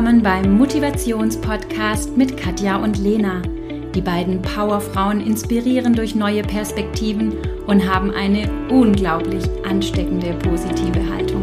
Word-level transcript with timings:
willkommen 0.00 0.22
beim 0.22 0.56
Motivationspodcast 0.56 2.16
mit 2.16 2.34
Katja 2.34 2.76
und 2.76 2.96
Lena. 2.96 3.42
Die 3.94 4.00
beiden 4.00 4.40
Powerfrauen 4.40 5.20
inspirieren 5.20 5.92
durch 5.92 6.14
neue 6.14 6.40
Perspektiven 6.40 7.36
und 7.66 7.86
haben 7.86 8.10
eine 8.10 8.48
unglaublich 8.70 9.44
ansteckende 9.62 10.32
positive 10.42 11.06
Haltung. 11.06 11.42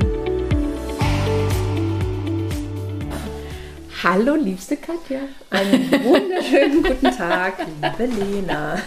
Hallo, 4.01 4.33
liebste 4.33 4.75
Katja. 4.77 5.19
Einen 5.51 5.91
wunderschönen 6.03 6.81
guten 6.81 7.15
Tag, 7.15 7.59
liebe 7.59 8.11
Lena. 8.11 8.81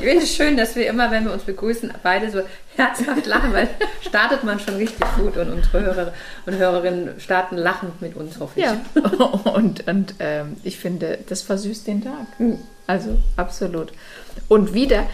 Ich 0.00 0.06
finde 0.06 0.24
es 0.24 0.34
schön, 0.34 0.56
dass 0.56 0.76
wir 0.76 0.86
immer, 0.86 1.10
wenn 1.10 1.24
wir 1.24 1.32
uns 1.32 1.44
begrüßen, 1.44 1.92
beide 2.02 2.30
so 2.30 2.40
herzhaft 2.76 3.26
lachen, 3.26 3.52
weil 3.52 3.68
startet 4.06 4.44
man 4.44 4.60
schon 4.60 4.76
richtig 4.76 5.04
gut 5.16 5.36
und 5.36 5.50
unsere 5.50 5.82
Hörer 5.82 6.12
und 6.46 6.54
Hörerinnen 6.54 7.20
starten 7.20 7.56
lachend 7.56 8.00
mit 8.02 8.16
uns, 8.16 8.38
hoffe 8.38 8.60
ich. 8.60 8.64
Ja, 8.64 8.76
und, 9.54 9.86
und 9.86 10.14
ähm, 10.18 10.56
ich 10.64 10.78
finde, 10.78 11.18
das 11.28 11.42
versüßt 11.42 11.86
den 11.86 12.02
Tag. 12.02 12.26
Also 12.86 13.18
absolut. 13.36 13.92
Und 14.48 14.74
wieder, 14.74 15.06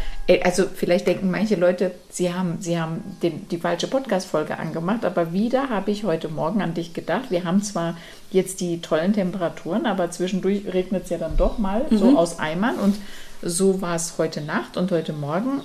also 0.45 0.65
vielleicht 0.75 1.07
denken 1.07 1.31
manche 1.31 1.55
Leute, 1.55 1.93
sie 2.11 2.35
haben, 2.35 2.57
sie 2.61 2.79
haben 2.79 3.03
den, 3.23 3.49
die 3.49 3.59
falsche 3.59 3.87
Podcast-Folge 3.87 4.59
angemacht, 4.59 5.05
aber 5.05 5.33
wieder 5.33 5.71
habe 5.71 5.91
ich 5.91 6.05
heute 6.05 6.29
Morgen 6.29 6.61
an 6.61 6.75
dich 6.75 6.93
gedacht. 6.93 7.31
Wir 7.31 7.45
haben 7.45 7.63
zwar 7.63 7.97
jetzt 8.31 8.61
die 8.61 8.83
tollen 8.83 9.15
Temperaturen, 9.15 9.87
aber 9.87 10.11
zwischendurch 10.11 10.63
regnet 10.73 11.05
es 11.05 11.11
ja 11.11 11.19
dann 11.19 11.37
doch 11.37 11.59
mal 11.59 11.87
mhm. 11.89 11.99
so 11.99 12.19
aus 12.19 12.39
Eimern 12.39 12.77
und 12.77 12.97
so 13.43 13.83
war 13.83 13.97
es 13.97 14.15
heute 14.19 14.41
Nacht 14.41 14.77
und 14.77 14.91
heute 14.91 15.13
Morgen. 15.13 15.63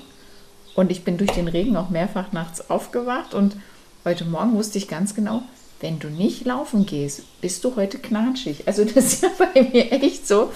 Und 0.75 0.91
ich 0.91 1.03
bin 1.03 1.17
durch 1.17 1.31
den 1.31 1.47
Regen 1.47 1.77
auch 1.77 1.89
mehrfach 1.89 2.31
nachts 2.31 2.69
aufgewacht 2.69 3.33
und 3.33 3.55
heute 4.03 4.25
Morgen 4.25 4.55
wusste 4.55 4.77
ich 4.77 4.87
ganz 4.87 5.15
genau, 5.15 5.43
wenn 5.79 5.99
du 5.99 6.07
nicht 6.07 6.45
laufen 6.45 6.85
gehst, 6.85 7.23
bist 7.41 7.63
du 7.63 7.75
heute 7.75 7.99
knatschig. 7.99 8.67
Also 8.67 8.83
das 8.83 8.95
ist 8.95 9.23
ja 9.23 9.29
bei 9.37 9.61
mir 9.61 9.91
echt 9.91 10.27
so. 10.27 10.51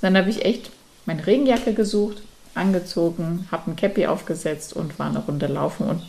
Dann 0.00 0.16
habe 0.16 0.30
ich 0.30 0.44
echt 0.44 0.70
meine 1.06 1.26
Regenjacke 1.26 1.74
gesucht, 1.74 2.22
angezogen, 2.54 3.48
habe 3.50 3.70
ein 3.70 3.76
Cappy 3.76 4.06
aufgesetzt 4.06 4.74
und 4.74 4.98
war 4.98 5.08
eine 5.08 5.20
Runde 5.20 5.46
laufen 5.46 5.88
und 5.88 6.02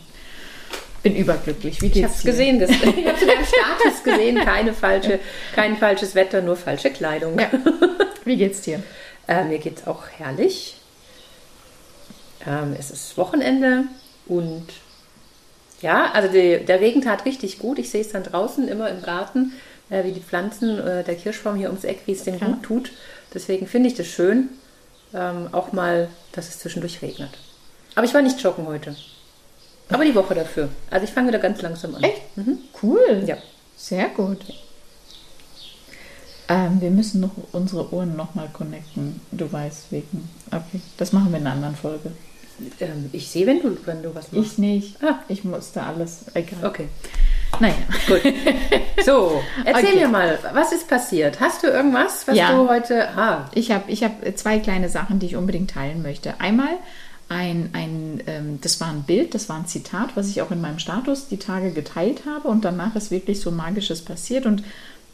bin 1.03 1.16
überglücklich. 1.16 1.81
Wie 1.81 1.90
geht's 1.90 1.98
ich 1.98 2.03
habe 2.03 2.14
es 2.14 2.23
gesehen. 2.23 2.59
Das, 2.59 2.70
ich 2.72 2.84
habe 2.84 3.16
es 3.16 3.22
in 3.22 3.28
deinem 3.28 3.46
Status 3.46 4.03
gesehen. 4.03 4.36
Keine 4.44 4.73
falsche, 4.73 5.20
kein 5.56 5.78
falsches 5.78 6.16
Wetter, 6.16 6.42
nur 6.42 6.56
falsche 6.56 6.92
Kleidung. 6.92 7.40
Ja. 7.40 7.50
Wie 8.25 8.38
geht's 8.38 8.62
dir? 8.62 8.84
Äh, 9.32 9.46
mir 9.46 9.60
geht 9.60 9.78
es 9.78 9.88
auch 9.88 10.08
herrlich. 10.18 10.76
Ähm, 12.46 12.76
es 12.78 12.92
ist 12.92 13.18
Wochenende 13.18 13.86
und 14.28 14.68
ja, 15.82 16.12
also 16.12 16.28
die, 16.28 16.66
der 16.66 16.82
Regen 16.82 17.02
tat 17.02 17.24
richtig 17.24 17.59
gut. 17.59 17.80
Ich 17.80 17.90
sehe 17.90 18.02
es 18.02 18.12
dann 18.12 18.24
draußen 18.24 18.68
immer 18.68 18.90
im 18.90 19.02
Garten, 19.02 19.54
äh, 19.90 20.04
wie 20.04 20.12
die 20.12 20.20
Pflanzen, 20.20 20.80
äh, 20.80 21.06
der 21.06 21.16
Kirschbaum 21.16 21.56
hier 21.56 21.70
ums 21.70 21.86
Eck, 21.86 22.02
wie 22.08 22.12
es 22.12 22.26
dem 22.26 22.40
ja. 22.40 22.48
gut 22.48 22.64
tut. 22.64 22.92
Deswegen 23.34 23.68
finde 23.68 23.88
ich 23.88 23.96
das 23.96 24.08
schön, 24.08 24.50
ähm, 25.14 25.48
auch 25.54 25.72
mal, 25.72 26.09
dass 26.34 26.50
es 26.50 26.59
zwischendurch 26.59 27.02
regnet. 27.02 27.32
Aber 27.96 28.06
ich 28.06 28.14
war 28.14 28.22
nicht 28.22 28.42
joggen 28.42 28.68
heute. 28.68 28.98
Aber 29.90 30.04
die 30.04 30.16
Woche 30.16 30.36
dafür. 30.36 30.68
Also 30.90 31.06
ich 31.06 31.12
fange 31.12 31.30
wieder 31.30 31.40
ganz 31.40 31.62
langsam 31.62 31.96
an. 31.96 32.04
Echt? 32.04 32.38
Mhm. 32.38 32.59
Cool. 32.82 33.24
Ja. 33.26 33.38
Sehr 33.78 34.09
gut. 34.09 34.40
Ähm, 36.52 36.81
wir 36.81 36.91
müssen 36.91 37.21
noch 37.21 37.31
unsere 37.52 37.94
Ohren 37.94 38.16
nochmal 38.16 38.49
connecten. 38.52 39.21
Du 39.31 39.52
weißt, 39.52 39.91
wegen. 39.91 40.30
Okay, 40.47 40.81
das 40.97 41.13
machen 41.13 41.31
wir 41.31 41.39
in 41.39 41.45
einer 41.45 41.55
anderen 41.55 41.75
Folge. 41.75 42.11
Ähm, 42.80 43.09
ich 43.11 43.30
sehe, 43.30 43.47
wenn 43.47 43.61
du, 43.61 43.77
wenn 43.85 44.03
du 44.03 44.13
was 44.13 44.31
machst. 44.31 44.53
Ich 44.53 44.57
nicht. 44.57 45.03
Ah. 45.03 45.19
Ich 45.27 45.44
musste 45.44 45.81
alles. 45.81 46.25
Egal. 46.33 46.66
Okay. 46.66 46.88
Naja. 47.59 47.75
Gut. 48.07 48.22
So, 49.03 49.41
erzähl 49.66 49.85
okay. 49.85 49.99
mir 50.02 50.09
mal, 50.09 50.38
was 50.53 50.72
ist 50.72 50.88
passiert? 50.88 51.39
Hast 51.39 51.63
du 51.63 51.67
irgendwas, 51.67 52.27
was 52.27 52.38
ja. 52.38 52.55
du 52.55 52.69
heute. 52.69 53.09
Ah. 53.17 53.49
Ich 53.55 53.72
habe 53.72 53.89
ich 53.91 54.03
hab 54.03 54.11
zwei 54.38 54.59
kleine 54.59 54.90
Sachen, 54.90 55.17
die 55.17 55.25
ich 55.25 55.35
unbedingt 55.35 55.72
teilen 55.72 56.03
möchte. 56.03 56.40
Einmal 56.40 56.78
ein, 57.31 57.69
ein 57.73 58.22
ähm, 58.28 58.59
das 58.61 58.79
war 58.79 58.90
ein 58.90 59.03
Bild, 59.03 59.34
das 59.34 59.50
war 59.50 59.57
ein 59.57 59.66
Zitat, 59.66 60.16
was 60.16 60.28
ich 60.28 60.41
auch 60.41 60.51
in 60.51 60.61
meinem 60.61 60.79
Status 60.79 61.29
die 61.29 61.38
Tage 61.38 61.72
geteilt 61.72 62.23
habe 62.28 62.47
und 62.47 62.66
danach 62.66 62.95
ist 62.95 63.09
wirklich 63.09 63.40
so 63.40 63.51
Magisches 63.51 64.03
passiert 64.03 64.45
und 64.45 64.63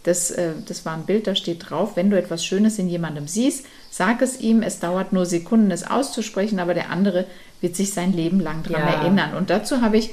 das, 0.07 0.31
äh, 0.31 0.53
das 0.65 0.85
war 0.85 0.93
ein 0.93 1.05
Bild, 1.05 1.27
da 1.27 1.35
steht 1.35 1.69
drauf, 1.69 1.97
wenn 1.97 2.09
du 2.09 2.17
etwas 2.17 2.45
Schönes 2.45 2.79
in 2.79 2.87
jemandem 2.87 3.27
siehst, 3.27 3.65
sag 3.91 4.21
es 4.21 4.39
ihm, 4.39 4.61
es 4.61 4.79
dauert 4.79 5.11
nur 5.11 5.25
Sekunden, 5.25 5.69
es 5.69 5.85
auszusprechen, 5.85 6.59
aber 6.59 6.73
der 6.73 6.89
andere 6.89 7.25
wird 7.59 7.75
sich 7.75 7.91
sein 7.91 8.13
Leben 8.13 8.39
lang 8.39 8.63
daran 8.63 8.87
ja. 8.87 9.01
erinnern. 9.01 9.35
Und 9.35 9.49
dazu 9.49 9.81
habe 9.81 9.97
ich 9.97 10.11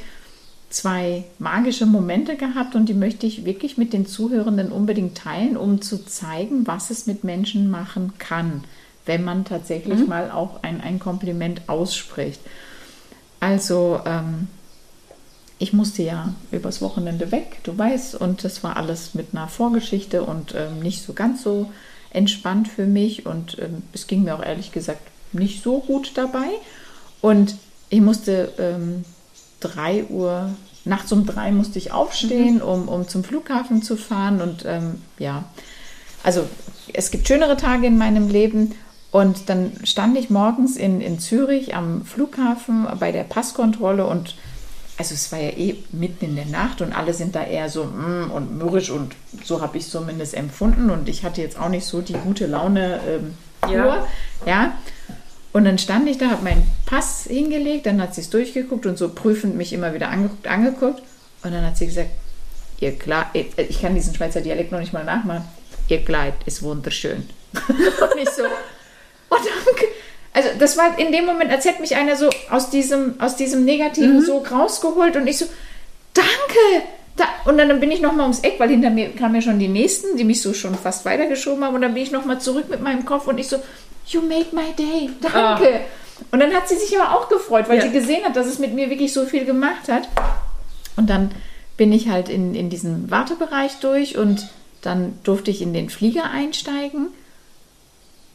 zwei 0.68 1.22
magische 1.38 1.86
Momente 1.86 2.36
gehabt 2.36 2.74
und 2.74 2.88
die 2.88 2.94
möchte 2.94 3.26
ich 3.26 3.44
wirklich 3.44 3.78
mit 3.78 3.92
den 3.92 4.04
Zuhörenden 4.04 4.72
unbedingt 4.72 5.16
teilen, 5.16 5.56
um 5.56 5.80
zu 5.80 6.04
zeigen, 6.04 6.66
was 6.66 6.90
es 6.90 7.06
mit 7.06 7.22
Menschen 7.22 7.70
machen 7.70 8.14
kann, 8.18 8.64
wenn 9.06 9.22
man 9.22 9.44
tatsächlich 9.44 10.00
mhm. 10.00 10.08
mal 10.08 10.30
auch 10.32 10.64
ein, 10.64 10.80
ein 10.80 10.98
Kompliment 10.98 11.68
ausspricht. 11.68 12.40
Also, 13.38 14.00
ähm, 14.04 14.48
ich 15.64 15.72
musste 15.72 16.02
ja 16.02 16.34
übers 16.50 16.82
Wochenende 16.82 17.32
weg, 17.32 17.60
du 17.62 17.76
weißt, 17.76 18.16
und 18.16 18.44
das 18.44 18.62
war 18.62 18.76
alles 18.76 19.14
mit 19.14 19.28
einer 19.32 19.48
Vorgeschichte 19.48 20.22
und 20.22 20.54
ähm, 20.54 20.80
nicht 20.80 21.02
so 21.02 21.14
ganz 21.14 21.42
so 21.42 21.70
entspannt 22.10 22.68
für 22.68 22.84
mich 22.84 23.24
und 23.24 23.56
ähm, 23.58 23.82
es 23.94 24.06
ging 24.06 24.24
mir 24.24 24.34
auch 24.34 24.44
ehrlich 24.44 24.72
gesagt 24.72 25.00
nicht 25.32 25.62
so 25.62 25.80
gut 25.80 26.12
dabei. 26.16 26.48
Und 27.22 27.56
ich 27.88 28.02
musste 28.02 28.52
ähm, 28.58 29.06
3 29.60 30.04
Uhr, 30.10 30.50
nachts 30.84 31.10
um 31.12 31.24
drei 31.24 31.50
musste 31.50 31.78
ich 31.78 31.92
aufstehen, 31.92 32.56
mhm. 32.56 32.60
um, 32.60 32.88
um 32.88 33.08
zum 33.08 33.24
Flughafen 33.24 33.82
zu 33.82 33.96
fahren 33.96 34.42
und 34.42 34.66
ähm, 34.66 35.00
ja, 35.18 35.44
also 36.22 36.44
es 36.92 37.10
gibt 37.10 37.26
schönere 37.26 37.56
Tage 37.56 37.86
in 37.86 37.96
meinem 37.96 38.28
Leben 38.28 38.74
und 39.12 39.48
dann 39.48 39.72
stand 39.84 40.18
ich 40.18 40.28
morgens 40.28 40.76
in, 40.76 41.00
in 41.00 41.20
Zürich 41.20 41.74
am 41.74 42.04
Flughafen 42.04 42.86
bei 43.00 43.12
der 43.12 43.24
Passkontrolle 43.24 44.06
und 44.06 44.36
also 44.96 45.14
es 45.14 45.32
war 45.32 45.40
ja 45.40 45.50
eh 45.50 45.76
mitten 45.90 46.24
in 46.24 46.36
der 46.36 46.46
Nacht 46.46 46.80
und 46.80 46.92
alle 46.92 47.14
sind 47.14 47.34
da 47.34 47.44
eher 47.44 47.68
so 47.68 47.84
mm, 47.84 48.30
und 48.30 48.56
mürrisch 48.58 48.90
und 48.90 49.14
so 49.42 49.60
habe 49.60 49.78
ich 49.78 49.88
zumindest 49.88 50.34
empfunden 50.34 50.90
und 50.90 51.08
ich 51.08 51.24
hatte 51.24 51.40
jetzt 51.40 51.58
auch 51.58 51.68
nicht 51.68 51.84
so 51.84 52.00
die 52.00 52.14
gute 52.14 52.46
Laune 52.46 53.00
ähm, 53.06 53.34
ja. 53.70 54.06
ja. 54.46 54.78
Und 55.52 55.64
dann 55.64 55.78
stand 55.78 56.08
ich 56.08 56.18
da, 56.18 56.30
habe 56.30 56.42
meinen 56.42 56.68
Pass 56.84 57.24
hingelegt, 57.28 57.86
dann 57.86 58.00
hat 58.02 58.14
sie 58.14 58.22
es 58.22 58.30
durchgeguckt 58.30 58.86
und 58.86 58.98
so 58.98 59.08
prüfend 59.08 59.56
mich 59.56 59.72
immer 59.72 59.94
wieder 59.94 60.08
angeguckt, 60.08 60.46
angeguckt 60.48 61.02
und 61.42 61.52
dann 61.52 61.64
hat 61.64 61.76
sie 61.76 61.86
gesagt, 61.86 62.10
ihr 62.80 62.98
Kleid, 62.98 63.26
ich 63.56 63.80
kann 63.80 63.94
diesen 63.94 64.14
Schweizer 64.14 64.40
Dialekt 64.40 64.72
noch 64.72 64.80
nicht 64.80 64.92
mal 64.92 65.04
nachmachen, 65.04 65.44
ihr 65.88 66.04
Kleid 66.04 66.34
ist 66.46 66.62
wunderschön. 66.62 67.28
und 67.68 68.20
ich 68.20 68.30
so, 68.30 68.42
oh 69.30 69.36
danke, 69.36 69.83
also 70.34 70.48
das 70.58 70.76
war 70.76 70.98
in 70.98 71.12
dem 71.12 71.26
Moment, 71.26 71.50
als 71.52 71.64
hätte 71.64 71.80
mich 71.80 71.94
einer 71.94 72.16
so 72.16 72.28
aus 72.50 72.68
diesem, 72.68 73.14
aus 73.20 73.36
diesem 73.36 73.64
Negativen 73.64 74.16
mhm. 74.16 74.24
so 74.24 74.38
rausgeholt 74.38 75.16
und 75.16 75.26
ich 75.26 75.38
so, 75.38 75.46
danke! 76.12 76.86
Da, 77.16 77.26
und 77.44 77.56
dann 77.58 77.78
bin 77.78 77.92
ich 77.92 78.00
nochmal 78.00 78.22
ums 78.22 78.40
Eck, 78.40 78.58
weil 78.58 78.70
hinter 78.70 78.90
mir 78.90 79.10
kamen 79.10 79.36
ja 79.36 79.42
schon 79.42 79.60
die 79.60 79.68
Nächsten, 79.68 80.16
die 80.16 80.24
mich 80.24 80.42
so 80.42 80.52
schon 80.52 80.74
fast 80.74 81.04
weitergeschoben 81.04 81.62
haben. 81.62 81.76
Und 81.76 81.82
dann 81.82 81.94
bin 81.94 82.02
ich 82.02 82.10
nochmal 82.10 82.40
zurück 82.40 82.68
mit 82.68 82.82
meinem 82.82 83.04
Kopf 83.04 83.28
und 83.28 83.38
ich 83.38 83.46
so, 83.46 83.58
you 84.08 84.20
made 84.20 84.46
my 84.50 84.72
day, 84.76 85.10
danke. 85.20 85.80
Oh. 85.80 86.24
Und 86.32 86.40
dann 86.40 86.52
hat 86.52 86.68
sie 86.68 86.76
sich 86.76 86.98
aber 86.98 87.16
auch 87.16 87.28
gefreut, 87.28 87.68
weil 87.68 87.78
ja. 87.78 87.82
sie 87.82 87.90
gesehen 87.90 88.24
hat, 88.24 88.34
dass 88.34 88.48
es 88.48 88.58
mit 88.58 88.74
mir 88.74 88.90
wirklich 88.90 89.12
so 89.12 89.26
viel 89.26 89.44
gemacht 89.44 89.88
hat. 89.88 90.08
Und 90.96 91.08
dann 91.08 91.30
bin 91.76 91.92
ich 91.92 92.08
halt 92.08 92.28
in, 92.28 92.56
in 92.56 92.68
diesen 92.70 93.08
Wartebereich 93.12 93.76
durch 93.80 94.18
und 94.18 94.48
dann 94.82 95.16
durfte 95.22 95.52
ich 95.52 95.62
in 95.62 95.72
den 95.72 95.90
Flieger 95.90 96.30
einsteigen. 96.30 97.08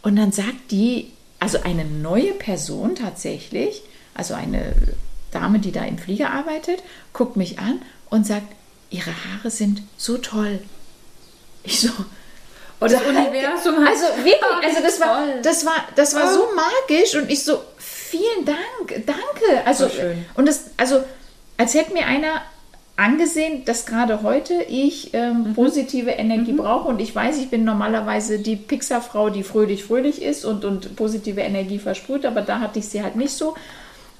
Und 0.01 0.15
dann 0.15 0.31
sagt 0.31 0.71
die, 0.71 1.11
also 1.39 1.61
eine 1.63 1.85
neue 1.85 2.33
Person 2.33 2.95
tatsächlich, 2.95 3.81
also 4.13 4.33
eine 4.33 4.73
Dame, 5.31 5.59
die 5.59 5.71
da 5.71 5.83
im 5.83 5.97
Flieger 5.97 6.31
arbeitet, 6.31 6.83
guckt 7.13 7.35
mich 7.35 7.59
an 7.59 7.81
und 8.09 8.25
sagt, 8.25 8.47
ihre 8.89 9.11
Haare 9.11 9.51
sind 9.51 9.83
so 9.97 10.17
toll. 10.17 10.59
Ich 11.63 11.81
so, 11.81 11.89
und 12.79 12.91
das 12.91 13.01
Universum 13.01 13.83
hat. 13.83 13.89
Also 13.89 14.05
wirklich, 14.23 14.63
also 14.63 14.81
das 14.81 14.99
war, 14.99 15.27
das 15.41 15.65
war, 15.65 15.87
das 15.95 16.15
war 16.15 16.33
so 16.33 16.47
magisch 16.55 17.15
und 17.15 17.29
ich 17.29 17.43
so, 17.43 17.61
vielen 17.77 18.45
Dank, 18.45 19.05
danke. 19.05 19.65
Also, 19.65 19.89
und 20.35 20.45
das, 20.47 20.65
also, 20.77 21.03
als 21.57 21.73
hätte 21.73 21.93
mir 21.93 22.05
einer 22.05 22.41
angesehen, 22.99 23.63
dass 23.65 23.85
gerade 23.85 24.23
heute 24.23 24.53
ich 24.67 25.13
ähm, 25.13 25.49
mhm. 25.49 25.53
positive 25.53 26.11
Energie 26.11 26.51
mhm. 26.51 26.57
brauche 26.57 26.87
und 26.89 26.99
ich 26.99 27.15
weiß, 27.15 27.37
ich 27.39 27.49
bin 27.49 27.63
normalerweise 27.63 28.39
die 28.39 28.57
Pixar-Frau, 28.57 29.29
die 29.29 29.43
fröhlich, 29.43 29.85
fröhlich 29.85 30.21
ist 30.21 30.43
und, 30.45 30.65
und 30.65 30.95
positive 30.95 31.41
Energie 31.41 31.79
versprüht, 31.79 32.25
aber 32.25 32.41
da 32.41 32.59
hatte 32.59 32.79
ich 32.79 32.87
sie 32.87 33.01
halt 33.01 33.15
nicht 33.15 33.31
so. 33.31 33.55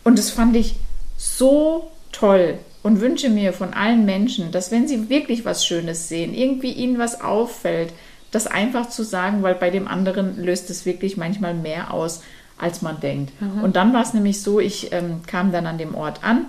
Und 0.04 0.18
das 0.18 0.30
fand 0.30 0.56
ich 0.56 0.76
so 1.18 1.92
toll 2.14 2.58
und 2.82 3.02
wünsche 3.02 3.30
mir 3.30 3.52
von 3.52 3.74
allen 3.74 4.06
Menschen, 4.06 4.52
dass 4.52 4.72
wenn 4.72 4.88
sie 4.88 5.10
wirklich 5.10 5.44
was 5.44 5.66
Schönes 5.66 6.08
sehen, 6.08 6.34
irgendwie 6.34 6.72
ihnen 6.72 6.98
was 6.98 7.20
auffällt, 7.20 7.92
das 8.32 8.48
einfach 8.48 8.90
zu 8.90 9.04
sagen, 9.04 9.44
weil 9.44 9.56
bei 9.56 9.72
dem 9.72 9.88
anderen 9.88 10.42
löst 10.42 10.70
es 10.70 10.86
wirklich 10.86 11.18
manchmal 11.18 11.54
mehr 11.54 11.94
aus, 11.94 12.22
als 12.58 12.82
man 12.82 13.00
denkt. 13.02 13.34
Mhm. 13.42 13.64
Und 13.64 13.76
dann 13.76 13.94
war 13.94 14.04
es 14.04 14.14
nämlich 14.14 14.42
so, 14.42 14.60
ich 14.60 14.94
ähm, 14.94 15.22
kam 15.28 15.52
dann 15.52 15.68
an 15.68 15.78
dem 15.78 15.96
Ort 15.96 16.24
an 16.24 16.46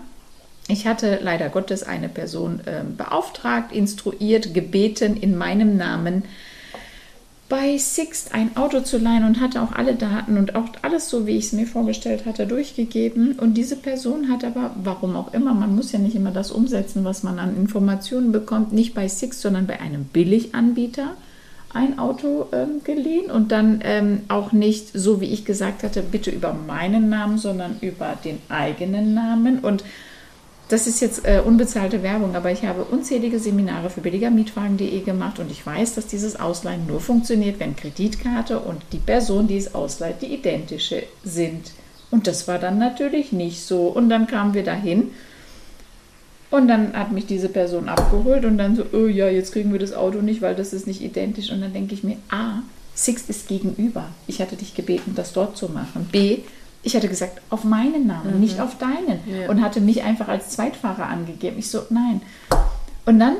ich 0.68 0.86
hatte 0.86 1.18
leider 1.22 1.48
Gottes 1.48 1.82
eine 1.82 2.08
Person 2.08 2.60
äh, 2.66 2.82
beauftragt, 2.96 3.72
instruiert, 3.72 4.54
gebeten, 4.54 5.16
in 5.16 5.36
meinem 5.36 5.76
Namen 5.76 6.24
bei 7.50 7.76
Sixt 7.78 8.32
ein 8.32 8.56
Auto 8.56 8.80
zu 8.80 8.96
leihen 8.96 9.24
und 9.24 9.40
hatte 9.40 9.60
auch 9.60 9.72
alle 9.72 9.96
Daten 9.96 10.38
und 10.38 10.54
auch 10.54 10.68
alles 10.82 11.10
so, 11.10 11.26
wie 11.26 11.36
ich 11.36 11.46
es 11.46 11.52
mir 11.52 11.66
vorgestellt 11.66 12.24
hatte, 12.24 12.46
durchgegeben. 12.46 13.32
Und 13.32 13.54
diese 13.54 13.74
Person 13.74 14.30
hat 14.30 14.44
aber, 14.44 14.70
warum 14.82 15.16
auch 15.16 15.34
immer, 15.34 15.52
man 15.52 15.74
muss 15.74 15.90
ja 15.90 15.98
nicht 15.98 16.14
immer 16.14 16.30
das 16.30 16.52
umsetzen, 16.52 17.04
was 17.04 17.24
man 17.24 17.40
an 17.40 17.56
Informationen 17.56 18.30
bekommt, 18.30 18.72
nicht 18.72 18.94
bei 18.94 19.08
Sixt, 19.08 19.40
sondern 19.40 19.66
bei 19.66 19.80
einem 19.80 20.04
Billiganbieter 20.04 21.16
ein 21.74 21.98
Auto 21.98 22.46
ähm, 22.52 22.82
geliehen 22.84 23.32
und 23.32 23.50
dann 23.50 23.80
ähm, 23.82 24.20
auch 24.28 24.52
nicht 24.52 24.92
so, 24.92 25.20
wie 25.20 25.32
ich 25.32 25.44
gesagt 25.44 25.82
hatte, 25.82 26.02
bitte 26.02 26.30
über 26.30 26.52
meinen 26.52 27.08
Namen, 27.08 27.38
sondern 27.38 27.76
über 27.80 28.16
den 28.24 28.38
eigenen 28.48 29.12
Namen. 29.12 29.58
Und 29.58 29.82
das 30.70 30.86
ist 30.86 31.00
jetzt 31.00 31.26
äh, 31.26 31.42
unbezahlte 31.44 32.04
Werbung, 32.04 32.36
aber 32.36 32.52
ich 32.52 32.64
habe 32.64 32.84
unzählige 32.84 33.40
Seminare 33.40 33.90
für 33.90 34.00
billigermietwagen.de 34.00 35.00
gemacht 35.00 35.40
und 35.40 35.50
ich 35.50 35.66
weiß, 35.66 35.96
dass 35.96 36.06
dieses 36.06 36.38
Ausleihen 36.38 36.86
nur 36.86 37.00
funktioniert, 37.00 37.58
wenn 37.58 37.74
Kreditkarte 37.74 38.60
und 38.60 38.80
die 38.92 38.98
Person, 38.98 39.48
die 39.48 39.56
es 39.56 39.74
ausleiht, 39.74 40.22
die 40.22 40.32
identische 40.32 41.02
sind. 41.24 41.72
Und 42.12 42.28
das 42.28 42.46
war 42.46 42.60
dann 42.60 42.78
natürlich 42.78 43.32
nicht 43.32 43.62
so. 43.62 43.88
Und 43.88 44.10
dann 44.10 44.28
kamen 44.28 44.54
wir 44.54 44.62
dahin 44.62 45.10
und 46.50 46.68
dann 46.68 46.92
hat 46.92 47.10
mich 47.10 47.26
diese 47.26 47.48
Person 47.48 47.88
abgeholt 47.88 48.44
und 48.44 48.56
dann 48.56 48.76
so, 48.76 48.84
oh 48.92 49.06
ja, 49.06 49.28
jetzt 49.28 49.52
kriegen 49.52 49.72
wir 49.72 49.80
das 49.80 49.92
Auto 49.92 50.18
nicht, 50.18 50.40
weil 50.40 50.54
das 50.54 50.72
ist 50.72 50.86
nicht 50.86 51.02
identisch. 51.02 51.50
Und 51.50 51.62
dann 51.62 51.72
denke 51.72 51.94
ich 51.94 52.04
mir, 52.04 52.16
A, 52.28 52.62
Sixt 52.94 53.28
ist 53.28 53.48
gegenüber. 53.48 54.06
Ich 54.28 54.40
hatte 54.40 54.54
dich 54.54 54.74
gebeten, 54.74 55.14
das 55.16 55.32
dort 55.32 55.56
zu 55.56 55.68
machen. 55.68 56.08
B, 56.12 56.38
ich 56.82 56.96
hatte 56.96 57.08
gesagt, 57.08 57.40
auf 57.50 57.64
meinen 57.64 58.06
Namen, 58.06 58.34
mhm. 58.34 58.40
nicht 58.40 58.60
auf 58.60 58.78
deinen. 58.78 59.20
Ja. 59.26 59.48
Und 59.48 59.62
hatte 59.62 59.80
mich 59.80 60.02
einfach 60.02 60.28
als 60.28 60.50
Zweitfahrer 60.50 61.06
angegeben. 61.06 61.58
Ich 61.58 61.70
so, 61.70 61.82
nein. 61.90 62.22
Und 63.04 63.18
dann 63.18 63.36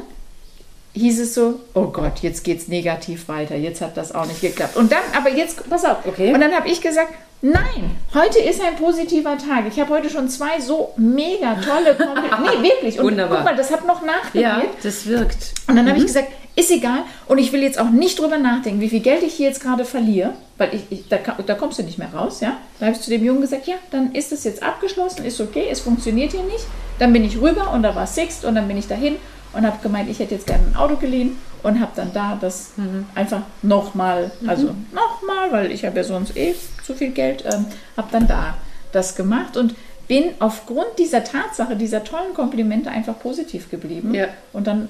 hieß 0.94 1.20
es 1.20 1.34
so, 1.34 1.60
oh 1.74 1.86
Gott, 1.86 2.20
jetzt 2.20 2.44
geht 2.44 2.58
es 2.58 2.68
negativ 2.68 3.28
weiter, 3.28 3.56
jetzt 3.56 3.80
hat 3.80 3.96
das 3.96 4.12
auch 4.12 4.26
nicht 4.26 4.40
geklappt. 4.40 4.76
Und 4.76 4.90
dann, 4.92 5.02
aber 5.16 5.30
jetzt, 5.30 5.68
pass 5.70 5.84
auf, 5.84 6.04
okay. 6.04 6.34
Und 6.34 6.40
dann 6.40 6.52
habe 6.52 6.68
ich 6.68 6.80
gesagt, 6.80 7.14
nein, 7.42 7.96
heute 8.12 8.40
ist 8.40 8.60
ein 8.60 8.76
positiver 8.76 9.38
Tag. 9.38 9.64
Ich 9.68 9.80
habe 9.80 9.90
heute 9.90 10.10
schon 10.10 10.28
zwei 10.28 10.60
so 10.60 10.92
mega 10.96 11.54
tolle 11.54 11.94
Komplimente. 11.94 12.58
nee, 12.60 12.68
wirklich. 12.68 12.98
Und 12.98 13.06
Wunderbar. 13.06 13.38
guck 13.38 13.46
mal, 13.46 13.56
das 13.56 13.70
hat 13.70 13.86
noch 13.86 14.02
nachgewirkt. 14.04 14.34
Ja, 14.34 14.62
das 14.82 15.06
wirkt. 15.06 15.54
Und 15.66 15.76
dann 15.76 15.84
mhm. 15.84 15.90
habe 15.90 15.98
ich 15.98 16.06
gesagt, 16.06 16.28
ist 16.56 16.70
egal. 16.70 17.00
Und 17.26 17.38
ich 17.38 17.52
will 17.52 17.62
jetzt 17.62 17.78
auch 17.78 17.90
nicht 17.90 18.18
drüber 18.18 18.38
nachdenken, 18.38 18.80
wie 18.80 18.88
viel 18.88 19.00
Geld 19.00 19.22
ich 19.22 19.34
hier 19.34 19.48
jetzt 19.48 19.62
gerade 19.62 19.84
verliere, 19.84 20.34
weil 20.58 20.74
ich, 20.74 20.82
ich 20.90 21.08
da, 21.08 21.18
da, 21.18 21.54
kommst 21.54 21.78
du 21.78 21.82
nicht 21.82 21.98
mehr 21.98 22.12
raus. 22.12 22.40
Ja? 22.40 22.58
Da 22.78 22.86
habe 22.86 22.96
ich 22.96 23.02
zu 23.02 23.10
dem 23.10 23.24
Jungen 23.24 23.40
gesagt, 23.40 23.66
ja, 23.66 23.76
dann 23.90 24.12
ist 24.12 24.32
es 24.32 24.44
jetzt 24.44 24.62
abgeschlossen, 24.62 25.24
ist 25.24 25.40
okay, 25.40 25.66
es 25.70 25.80
funktioniert 25.80 26.32
hier 26.32 26.42
nicht. 26.42 26.66
Dann 26.98 27.12
bin 27.12 27.24
ich 27.24 27.40
rüber 27.40 27.72
und 27.72 27.82
da 27.82 27.94
war 27.94 28.06
Sixt 28.06 28.44
und 28.44 28.54
dann 28.54 28.68
bin 28.68 28.76
ich 28.76 28.88
dahin 28.88 29.16
und 29.52 29.66
habe 29.66 29.78
gemeint, 29.82 30.10
ich 30.10 30.18
hätte 30.18 30.34
jetzt 30.34 30.46
gerne 30.46 30.64
ein 30.66 30.76
Auto 30.76 30.96
geliehen 30.96 31.36
und 31.62 31.80
habe 31.80 31.92
dann 31.96 32.12
da 32.12 32.38
das 32.40 32.72
mhm. 32.76 33.06
einfach 33.14 33.42
nochmal, 33.62 34.30
also 34.46 34.68
mhm. 34.68 34.86
nochmal, 34.92 35.50
weil 35.50 35.72
ich 35.72 35.84
habe 35.84 35.96
ja 35.96 36.04
sonst 36.04 36.36
eh 36.36 36.54
zu 36.84 36.94
viel 36.94 37.10
Geld, 37.10 37.44
ähm, 37.46 37.66
habe 37.96 38.08
dann 38.12 38.26
da 38.26 38.54
das 38.92 39.16
gemacht 39.16 39.56
und 39.56 39.74
bin 40.08 40.30
aufgrund 40.40 40.98
dieser 40.98 41.22
Tatsache, 41.22 41.76
dieser 41.76 42.02
tollen 42.02 42.34
Komplimente 42.34 42.90
einfach 42.90 43.18
positiv 43.18 43.70
geblieben. 43.70 44.12
Ja. 44.12 44.26
Und 44.52 44.66
dann 44.66 44.88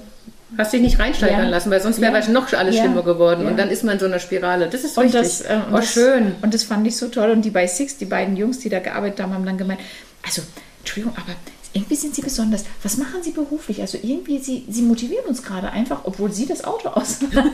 Hast 0.57 0.73
dich 0.73 0.81
nicht 0.81 0.99
reinsteigern 0.99 1.43
ja. 1.43 1.49
lassen, 1.49 1.71
weil 1.71 1.81
sonst 1.81 2.01
wäre 2.01 2.19
ja. 2.19 2.27
noch 2.29 2.51
alles 2.53 2.75
ja. 2.75 2.83
schlimmer 2.83 3.03
geworden. 3.03 3.47
Und 3.47 3.57
dann 3.57 3.69
ist 3.69 3.83
man 3.83 3.93
in 3.93 3.99
so 3.99 4.05
einer 4.05 4.19
Spirale. 4.19 4.67
Das 4.67 4.83
ist 4.83 4.97
und 4.97 5.05
richtig. 5.05 5.21
Das, 5.21 5.41
äh, 5.41 5.61
und 5.67 5.73
oh, 5.73 5.77
das, 5.77 5.93
schön. 5.93 6.35
Und 6.41 6.53
das 6.53 6.63
fand 6.63 6.85
ich 6.85 6.97
so 6.97 7.07
toll. 7.07 7.31
Und 7.31 7.43
die 7.43 7.51
bei 7.51 7.67
Six, 7.67 7.97
die 7.97 8.05
beiden 8.05 8.35
Jungs, 8.35 8.59
die 8.59 8.69
da 8.69 8.79
gearbeitet 8.79 9.21
haben, 9.21 9.33
haben 9.33 9.45
dann 9.45 9.57
gemeint, 9.57 9.79
also, 10.23 10.41
Entschuldigung, 10.79 11.15
aber 11.15 11.33
irgendwie 11.73 11.95
sind 11.95 12.15
sie 12.15 12.21
besonders. 12.21 12.65
Was 12.83 12.97
machen 12.97 13.23
sie 13.23 13.31
beruflich? 13.31 13.79
Also 13.81 13.97
irgendwie, 14.01 14.39
sie, 14.39 14.65
sie 14.69 14.81
motivieren 14.81 15.25
uns 15.25 15.41
gerade 15.41 15.71
einfach, 15.71 16.01
obwohl 16.03 16.31
sie 16.31 16.45
das 16.45 16.63
Auto 16.65 16.89
ausleihen. 16.93 17.51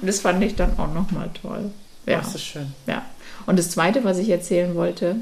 und 0.00 0.06
das 0.06 0.20
fand 0.20 0.42
ich 0.42 0.54
dann 0.54 0.78
auch 0.78 0.92
nochmal 0.92 1.30
toll. 1.40 1.70
Ja, 2.06 2.18
das 2.18 2.34
ist 2.34 2.44
schön. 2.44 2.72
Ja. 2.86 3.04
Und 3.46 3.58
das 3.58 3.70
Zweite, 3.70 4.04
was 4.04 4.18
ich 4.18 4.30
erzählen 4.30 4.74
wollte, 4.74 5.16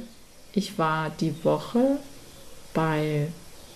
ich 0.53 0.79
war 0.79 1.11
die 1.21 1.35
Woche 1.45 1.99
bei 2.73 3.29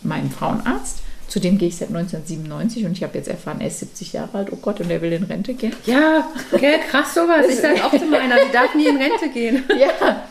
meinem 0.02 0.30
Frauenarzt 0.30 1.00
zu 1.28 1.40
dem 1.40 1.58
gehe 1.58 1.68
ich 1.68 1.76
seit 1.76 1.88
1997 1.88 2.84
und 2.84 2.92
ich 2.92 3.02
habe 3.02 3.18
jetzt 3.18 3.28
erfahren, 3.28 3.60
er 3.60 3.66
ist 3.66 3.80
70 3.80 4.12
Jahre 4.12 4.38
alt. 4.38 4.48
Oh 4.52 4.56
Gott, 4.56 4.80
und 4.80 4.90
er 4.90 5.02
will 5.02 5.12
in 5.12 5.24
Rente 5.24 5.54
gehen. 5.54 5.74
Ja, 5.84 6.28
okay, 6.52 6.78
krass 6.88 7.14
sowas. 7.14 7.46
Ich 7.48 7.56
sage 7.56 7.84
auch 7.84 7.90
zu 7.90 8.06
meiner, 8.06 8.36
die 8.36 8.52
darf 8.52 8.74
nie 8.74 8.86
in 8.86 8.96
Rente 8.96 9.28
gehen. 9.28 9.64
Ja. 9.76 10.22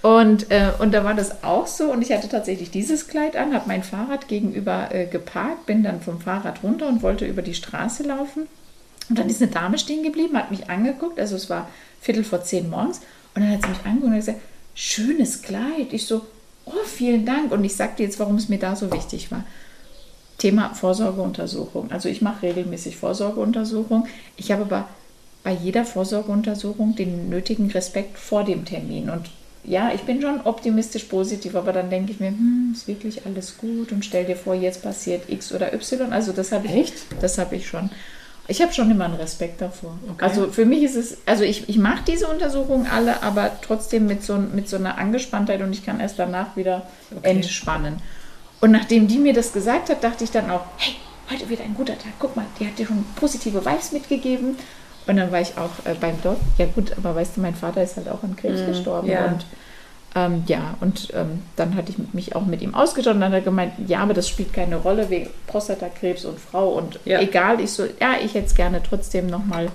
Und, 0.00 0.52
äh, 0.52 0.70
und 0.78 0.94
da 0.94 1.02
war 1.02 1.14
das 1.14 1.42
auch 1.42 1.66
so. 1.66 1.90
Und 1.90 2.02
ich 2.02 2.12
hatte 2.12 2.28
tatsächlich 2.28 2.70
dieses 2.70 3.08
Kleid 3.08 3.36
an, 3.36 3.52
habe 3.52 3.66
mein 3.66 3.82
Fahrrad 3.82 4.28
gegenüber 4.28 4.94
äh, 4.94 5.06
geparkt, 5.06 5.66
bin 5.66 5.82
dann 5.82 6.00
vom 6.00 6.20
Fahrrad 6.20 6.62
runter 6.62 6.86
und 6.86 7.02
wollte 7.02 7.26
über 7.26 7.42
die 7.42 7.54
Straße 7.54 8.04
laufen. 8.04 8.46
Und 9.10 9.18
dann 9.18 9.28
ist 9.28 9.42
eine 9.42 9.50
Dame 9.50 9.76
stehen 9.76 10.04
geblieben, 10.04 10.38
hat 10.38 10.52
mich 10.52 10.70
angeguckt. 10.70 11.18
Also 11.18 11.34
es 11.34 11.50
war 11.50 11.68
Viertel 12.00 12.22
vor 12.22 12.44
zehn 12.44 12.70
morgens. 12.70 13.00
Und 13.34 13.42
dann 13.42 13.50
hat 13.50 13.62
sie 13.62 13.70
mich 13.70 13.84
angeguckt 13.84 14.12
und 14.12 14.16
gesagt, 14.16 14.40
schönes 14.74 15.42
Kleid. 15.42 15.92
Ich 15.92 16.06
so, 16.06 16.24
oh, 16.64 16.84
vielen 16.84 17.26
Dank. 17.26 17.50
Und 17.50 17.64
ich 17.64 17.74
sagte 17.74 18.04
jetzt, 18.04 18.20
warum 18.20 18.36
es 18.36 18.48
mir 18.48 18.58
da 18.58 18.76
so 18.76 18.92
wichtig 18.92 19.32
war. 19.32 19.44
Thema 20.38 20.72
Vorsorgeuntersuchung. 20.72 21.90
Also 21.90 22.08
ich 22.08 22.22
mache 22.22 22.44
regelmäßig 22.44 22.96
Vorsorgeuntersuchung. 22.96 24.06
Ich 24.36 24.52
habe 24.52 24.62
aber 24.62 24.88
bei 25.42 25.52
jeder 25.52 25.84
Vorsorgeuntersuchung 25.84 26.94
den 26.94 27.28
nötigen 27.28 27.70
Respekt 27.70 28.18
vor 28.18 28.44
dem 28.44 28.64
Termin. 28.64 29.10
Und 29.10 29.30
ja, 29.64 29.92
ich 29.92 30.02
bin 30.02 30.22
schon 30.22 30.40
optimistisch 30.44 31.04
positiv, 31.04 31.56
aber 31.56 31.72
dann 31.72 31.90
denke 31.90 32.12
ich 32.12 32.20
mir, 32.20 32.28
hm, 32.28 32.72
ist 32.74 32.86
wirklich 32.86 33.26
alles 33.26 33.58
gut 33.58 33.92
und 33.92 34.04
stell 34.04 34.24
dir 34.24 34.36
vor, 34.36 34.54
jetzt 34.54 34.82
passiert 34.82 35.28
X 35.28 35.52
oder 35.52 35.74
Y. 35.74 36.12
Also 36.12 36.32
das 36.32 36.52
habe 36.52 36.66
ich, 36.66 36.72
Echt? 36.72 36.94
das 37.20 37.36
habe 37.38 37.56
ich 37.56 37.66
schon. 37.66 37.90
Ich 38.50 38.62
habe 38.62 38.72
schon 38.72 38.90
immer 38.90 39.04
einen 39.04 39.14
Respekt 39.14 39.60
davor. 39.60 39.98
Okay. 40.10 40.24
Also 40.24 40.48
für 40.48 40.64
mich 40.64 40.82
ist 40.82 40.96
es, 40.96 41.18
also 41.26 41.44
ich, 41.44 41.68
ich 41.68 41.76
mache 41.76 42.04
diese 42.06 42.28
Untersuchungen 42.28 42.86
alle, 42.86 43.22
aber 43.22 43.50
trotzdem 43.60 44.06
mit 44.06 44.22
so, 44.22 44.38
mit 44.38 44.68
so 44.70 44.76
einer 44.76 44.96
Angespanntheit 44.96 45.60
und 45.60 45.72
ich 45.72 45.84
kann 45.84 46.00
erst 46.00 46.18
danach 46.18 46.56
wieder 46.56 46.86
okay. 47.14 47.28
entspannen. 47.28 47.96
Und 48.60 48.72
nachdem 48.72 49.06
die 49.06 49.18
mir 49.18 49.32
das 49.32 49.52
gesagt 49.52 49.88
hat, 49.88 50.02
dachte 50.02 50.24
ich 50.24 50.30
dann 50.30 50.50
auch, 50.50 50.62
hey, 50.78 50.94
heute 51.30 51.48
wird 51.48 51.60
ein 51.60 51.74
guter 51.74 51.96
Tag. 51.98 52.12
Guck 52.18 52.36
mal, 52.36 52.46
die 52.58 52.66
hat 52.66 52.78
dir 52.78 52.86
schon 52.86 53.04
positive 53.16 53.64
Vibes 53.64 53.92
mitgegeben. 53.92 54.56
Und 55.06 55.16
dann 55.16 55.32
war 55.32 55.40
ich 55.40 55.56
auch 55.56 55.70
äh, 55.84 55.94
beim 55.94 56.20
Doc. 56.22 56.36
Ja 56.58 56.66
gut, 56.66 56.92
aber 56.96 57.14
weißt 57.14 57.36
du, 57.36 57.40
mein 57.40 57.54
Vater 57.54 57.82
ist 57.82 57.96
halt 57.96 58.08
auch 58.08 58.22
an 58.22 58.36
Krebs 58.36 58.60
mm, 58.60 58.66
gestorben. 58.66 59.08
Ja. 59.08 59.26
Und 59.26 59.44
ähm, 60.14 60.42
ja, 60.46 60.76
und 60.80 61.08
ähm, 61.14 61.42
dann 61.56 61.76
hatte 61.76 61.92
ich 61.92 62.14
mich 62.14 62.34
auch 62.34 62.46
mit 62.46 62.62
ihm 62.62 62.74
ausgetauscht 62.74 63.14
und 63.14 63.20
dann 63.20 63.32
hat 63.32 63.40
er 63.40 63.44
gemeint, 63.44 63.74
ja, 63.86 64.00
aber 64.00 64.14
das 64.14 64.28
spielt 64.28 64.52
keine 64.52 64.76
Rolle 64.76 65.10
wegen 65.10 65.30
Prostatakrebs 65.46 66.24
und 66.24 66.40
Frau 66.40 66.70
und 66.70 66.98
ja. 67.04 67.20
egal. 67.20 67.60
Ich 67.60 67.72
so, 67.72 67.84
ja, 67.84 68.14
ich 68.22 68.34
hätte 68.34 68.46
es 68.46 68.54
gerne 68.54 68.82
trotzdem 68.82 69.26
nochmal 69.26 69.68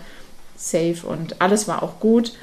safe 0.56 1.06
und 1.06 1.42
alles 1.42 1.68
war 1.68 1.84
auch 1.84 2.00
gut. 2.00 2.34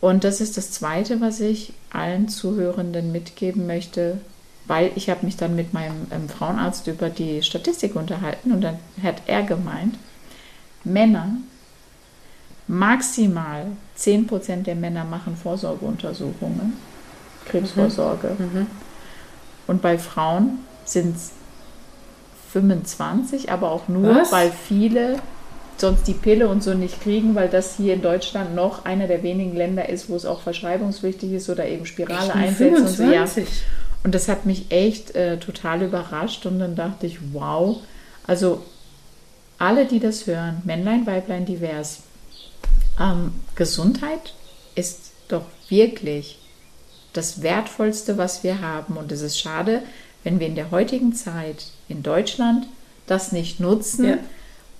Und 0.00 0.24
das 0.24 0.40
ist 0.40 0.56
das 0.56 0.70
Zweite, 0.70 1.20
was 1.20 1.40
ich 1.40 1.72
allen 1.92 2.28
Zuhörenden 2.28 3.12
mitgeben 3.12 3.66
möchte 3.66 4.18
weil 4.70 4.92
ich 4.94 5.10
habe 5.10 5.26
mich 5.26 5.36
dann 5.36 5.56
mit 5.56 5.72
meinem 5.72 6.06
ähm, 6.12 6.28
Frauenarzt 6.28 6.86
über 6.86 7.10
die 7.10 7.42
Statistik 7.42 7.96
unterhalten 7.96 8.52
und 8.52 8.60
dann 8.60 8.78
hat 9.02 9.16
er 9.26 9.42
gemeint, 9.42 9.96
Männer, 10.84 11.32
maximal 12.68 13.66
10% 13.98 14.62
der 14.62 14.76
Männer 14.76 15.04
machen 15.04 15.36
Vorsorgeuntersuchungen, 15.36 16.74
Krebsvorsorge. 17.46 18.36
Mhm. 18.38 18.60
Mhm. 18.60 18.66
Und 19.66 19.82
bei 19.82 19.98
Frauen 19.98 20.60
sind 20.84 21.16
es 21.16 21.32
25, 22.52 23.50
aber 23.50 23.72
auch 23.72 23.88
nur, 23.88 24.14
Was? 24.14 24.30
weil 24.30 24.52
viele 24.52 25.16
sonst 25.78 26.06
die 26.06 26.14
Pille 26.14 26.46
und 26.46 26.62
so 26.62 26.74
nicht 26.74 27.02
kriegen, 27.02 27.34
weil 27.34 27.48
das 27.48 27.76
hier 27.76 27.94
in 27.94 28.02
Deutschland 28.02 28.54
noch 28.54 28.84
einer 28.84 29.08
der 29.08 29.24
wenigen 29.24 29.56
Länder 29.56 29.88
ist, 29.88 30.08
wo 30.08 30.14
es 30.14 30.26
auch 30.26 30.42
verschreibungspflichtig 30.42 31.32
ist 31.32 31.50
oder 31.50 31.66
eben 31.66 31.86
Spirale 31.86 32.32
einsetzen 32.34 32.86
und 32.86 32.88
so. 32.88 33.02
Ja. 33.02 33.26
Und 34.02 34.14
das 34.14 34.28
hat 34.28 34.46
mich 34.46 34.70
echt 34.70 35.14
äh, 35.14 35.38
total 35.38 35.82
überrascht 35.82 36.46
und 36.46 36.58
dann 36.58 36.74
dachte 36.74 37.06
ich, 37.06 37.18
wow, 37.32 37.78
also 38.26 38.62
alle, 39.58 39.84
die 39.84 40.00
das 40.00 40.26
hören, 40.26 40.62
Männlein, 40.64 41.06
Weiblein, 41.06 41.44
divers, 41.44 42.04
ähm, 42.98 43.32
Gesundheit 43.54 44.34
ist 44.74 45.12
doch 45.28 45.44
wirklich 45.68 46.38
das 47.12 47.42
Wertvollste, 47.42 48.16
was 48.16 48.42
wir 48.42 48.60
haben. 48.62 48.96
Und 48.96 49.12
es 49.12 49.20
ist 49.20 49.38
schade, 49.38 49.82
wenn 50.24 50.40
wir 50.40 50.46
in 50.46 50.54
der 50.54 50.70
heutigen 50.70 51.14
Zeit 51.14 51.66
in 51.88 52.02
Deutschland 52.02 52.66
das 53.06 53.32
nicht 53.32 53.60
nutzen 53.60 54.04
ja. 54.04 54.18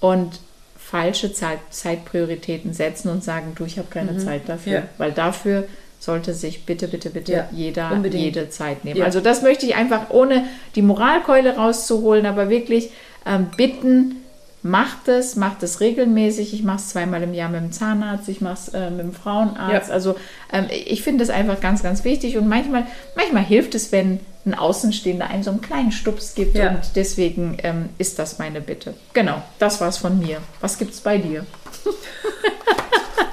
und 0.01 0.41
falsche 0.79 1.33
Zeit, 1.33 1.61
Zeitprioritäten 1.71 2.73
setzen 2.73 3.11
und 3.11 3.23
sagen, 3.23 3.53
du, 3.55 3.65
ich 3.65 3.79
habe 3.79 3.89
keine 3.91 4.13
mhm. 4.13 4.19
Zeit 4.21 4.49
dafür. 4.49 4.73
Ja. 4.73 4.89
Weil 4.99 5.13
dafür 5.13 5.69
sollte 6.01 6.33
sich 6.35 6.65
bitte, 6.65 6.89
bitte, 6.89 7.11
bitte 7.11 7.33
ja, 7.33 7.49
jeder 7.53 7.93
unbedingt. 7.93 8.25
jede 8.25 8.49
Zeit 8.49 8.85
nehmen. 8.85 8.99
Ja. 8.99 9.05
Also 9.05 9.21
das 9.21 9.43
möchte 9.43 9.67
ich 9.67 9.77
einfach 9.77 10.11
ohne 10.11 10.45
die 10.75 10.83
Moralkeule 10.83 11.57
rauszuholen, 11.57 12.27
aber 12.27 12.49
wirklich 12.49 12.91
ähm, 13.27 13.49
bitten, 13.57 14.17
macht 14.63 15.09
es, 15.09 15.37
macht 15.37 15.63
es 15.63 15.81
regelmäßig. 15.81 16.55
Ich 16.55 16.63
mache 16.63 16.79
es 16.79 16.89
zweimal 16.89 17.23
im 17.23 17.35
Jahr 17.35 17.51
mit 17.51 17.61
dem 17.61 17.73
Zahnarzt, 17.73 18.29
ich 18.29 18.41
mache 18.41 18.55
es 18.55 18.69
äh, 18.69 18.91
mit 18.91 19.01
dem 19.01 19.13
Frauenarzt. 19.13 19.89
Ja. 19.89 19.95
Also 19.95 20.17
ähm, 20.53 20.67
ich 20.71 21.03
finde 21.03 21.23
es 21.23 21.31
einfach 21.31 21.61
ganz, 21.61 21.83
ganz 21.83 22.03
wichtig 22.05 22.39
und 22.39 22.49
manchmal, 22.49 22.87
manchmal 23.15 23.45
hilft 23.45 23.75
es, 23.75 23.93
wenn 23.93 24.21
ein 24.47 24.55
Außenstehender 24.55 25.29
einen 25.29 25.43
so 25.43 25.51
einen 25.51 25.61
kleinen 25.61 25.93
Stups 25.93 26.35
gibt. 26.35 26.57
Ja. 26.57 26.71
Und 26.71 26.81
deswegen 26.95 27.59
ähm, 27.63 27.91
ist 27.99 28.19
das 28.19 28.39
meine 28.39 28.63
Bitte. 28.63 28.95
Genau, 29.13 29.43
das 29.59 29.83
war's 29.83 29.99
von 29.99 30.19
mir. 30.19 30.39
Was 30.63 30.79
gibt's 30.79 31.01
bei 31.01 31.19
dir? 31.19 31.45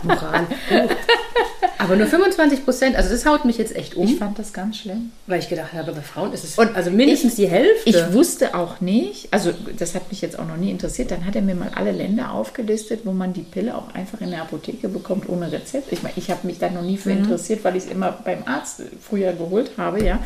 Moral. 0.04 0.48
Oh. 0.72 0.90
Aber 1.80 1.96
nur 1.96 2.08
25 2.08 2.66
Prozent, 2.66 2.96
also 2.96 3.10
das 3.10 3.26
haut 3.26 3.46
mich 3.46 3.58
jetzt 3.58 3.76
echt 3.76 3.96
um, 3.96 4.08
Ich 4.08 4.18
fand 4.18 4.40
das 4.40 4.54
ganz 4.54 4.78
schlimm. 4.78 5.12
weil 5.28 5.40
ich 5.40 5.50
gedacht 5.50 5.74
habe, 5.74 5.92
bei 5.92 6.02
Frauen 6.02 6.34
ist 6.34 6.44
es 6.44 6.58
Und 6.58 6.76
also 6.76 6.90
mindestens 6.90 7.36
die 7.36 7.48
Hälfte. 7.48 7.90
Ich 7.90 8.14
wusste 8.14 8.56
auch 8.56 8.82
nicht, 8.82 9.28
also 9.32 9.54
das 9.78 9.96
hat 9.96 10.10
mich 10.10 10.22
jetzt 10.22 10.40
auch 10.40 10.48
noch 10.48 10.58
nie 10.58 10.72
interessiert, 10.72 11.12
dann 11.12 11.26
hat 11.26 11.36
er 11.36 11.42
mir 11.42 11.56
mal 11.56 11.72
alle 11.76 11.92
Länder 11.92 12.32
aufgelistet, 12.32 13.02
wo 13.04 13.12
man 13.12 13.34
die 13.34 13.42
Pille 13.42 13.76
auch 13.76 13.94
einfach 13.94 14.22
in 14.22 14.32
der 14.32 14.42
Apotheke 14.42 14.90
bekommt 14.90 15.30
ohne 15.30 15.52
Rezept. 15.52 15.92
Ich 15.92 16.04
meine, 16.04 16.14
ich 16.18 16.32
habe 16.32 16.48
mich 16.48 16.60
da 16.60 16.70
noch 16.70 16.82
nie 16.82 16.98
für 16.98 17.12
interessiert, 17.12 17.64
weil 17.64 17.76
ich 17.76 17.86
es 17.86 17.92
immer 17.92 18.12
beim 18.12 18.44
Arzt 18.46 18.82
früher 19.02 19.34
geholt 19.34 19.72
habe, 19.78 20.04
ja. 20.04 20.20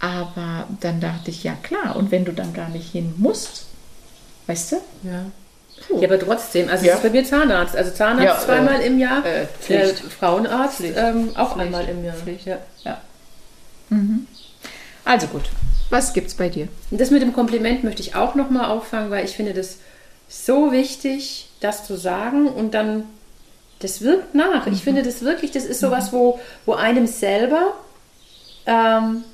Aber 0.00 0.68
dann 0.80 1.00
dachte 1.00 1.30
ich, 1.30 1.42
ja 1.42 1.54
klar, 1.62 1.96
und 1.96 2.10
wenn 2.10 2.24
du 2.24 2.32
dann 2.32 2.52
gar 2.54 2.68
nicht 2.68 2.92
hin 2.92 3.14
musst, 3.16 3.66
weißt 4.46 4.72
du? 4.72 4.76
ja. 5.04 5.26
Ja, 5.98 6.08
aber 6.08 6.18
trotzdem, 6.18 6.68
also 6.68 6.84
Ja. 6.84 6.92
es 6.92 6.98
ist 6.98 7.02
bei 7.04 7.10
mir 7.10 7.24
Zahnarzt. 7.24 7.76
Also 7.76 7.90
Zahnarzt 7.90 8.24
Ja, 8.24 8.38
zweimal 8.40 8.80
äh, 8.80 8.86
im 8.86 8.98
Jahr, 8.98 9.24
äh, 9.24 9.46
der 9.68 9.86
Pflicht. 9.88 10.12
Frauenarzt 10.18 10.76
Pflicht. 10.76 10.94
Ähm, 10.96 11.30
auch 11.36 11.52
Pflicht. 11.54 11.66
einmal 11.66 11.88
im 11.88 12.04
Jahr. 12.04 12.14
Pflicht. 12.16 12.46
Ja. 12.46 12.58
Ja. 12.84 13.00
Mhm. 13.90 14.26
Also 15.04 15.26
gut, 15.28 15.44
was 15.90 16.12
gibt's 16.12 16.34
bei 16.34 16.48
dir? 16.48 16.68
Das 16.90 17.10
mit 17.10 17.22
dem 17.22 17.32
Kompliment 17.32 17.82
möchte 17.84 18.02
ich 18.02 18.14
auch 18.14 18.34
nochmal 18.34 18.66
auffangen, 18.70 19.10
weil 19.10 19.24
ich 19.24 19.34
finde 19.36 19.54
das 19.54 19.78
so 20.28 20.72
wichtig, 20.72 21.48
das 21.60 21.86
zu 21.86 21.96
sagen 21.96 22.46
und 22.48 22.74
dann, 22.74 23.04
das 23.78 24.02
wirkt 24.02 24.34
nach. 24.34 24.66
Mhm. 24.66 24.72
Ich 24.74 24.82
finde 24.84 25.02
das 25.02 25.22
wirklich, 25.22 25.50
das 25.50 25.64
ist 25.64 25.80
sowas, 25.80 26.12
wo, 26.12 26.38
wo 26.66 26.74
einem 26.74 27.06
selber 27.06 27.72
ähm, 28.66 29.24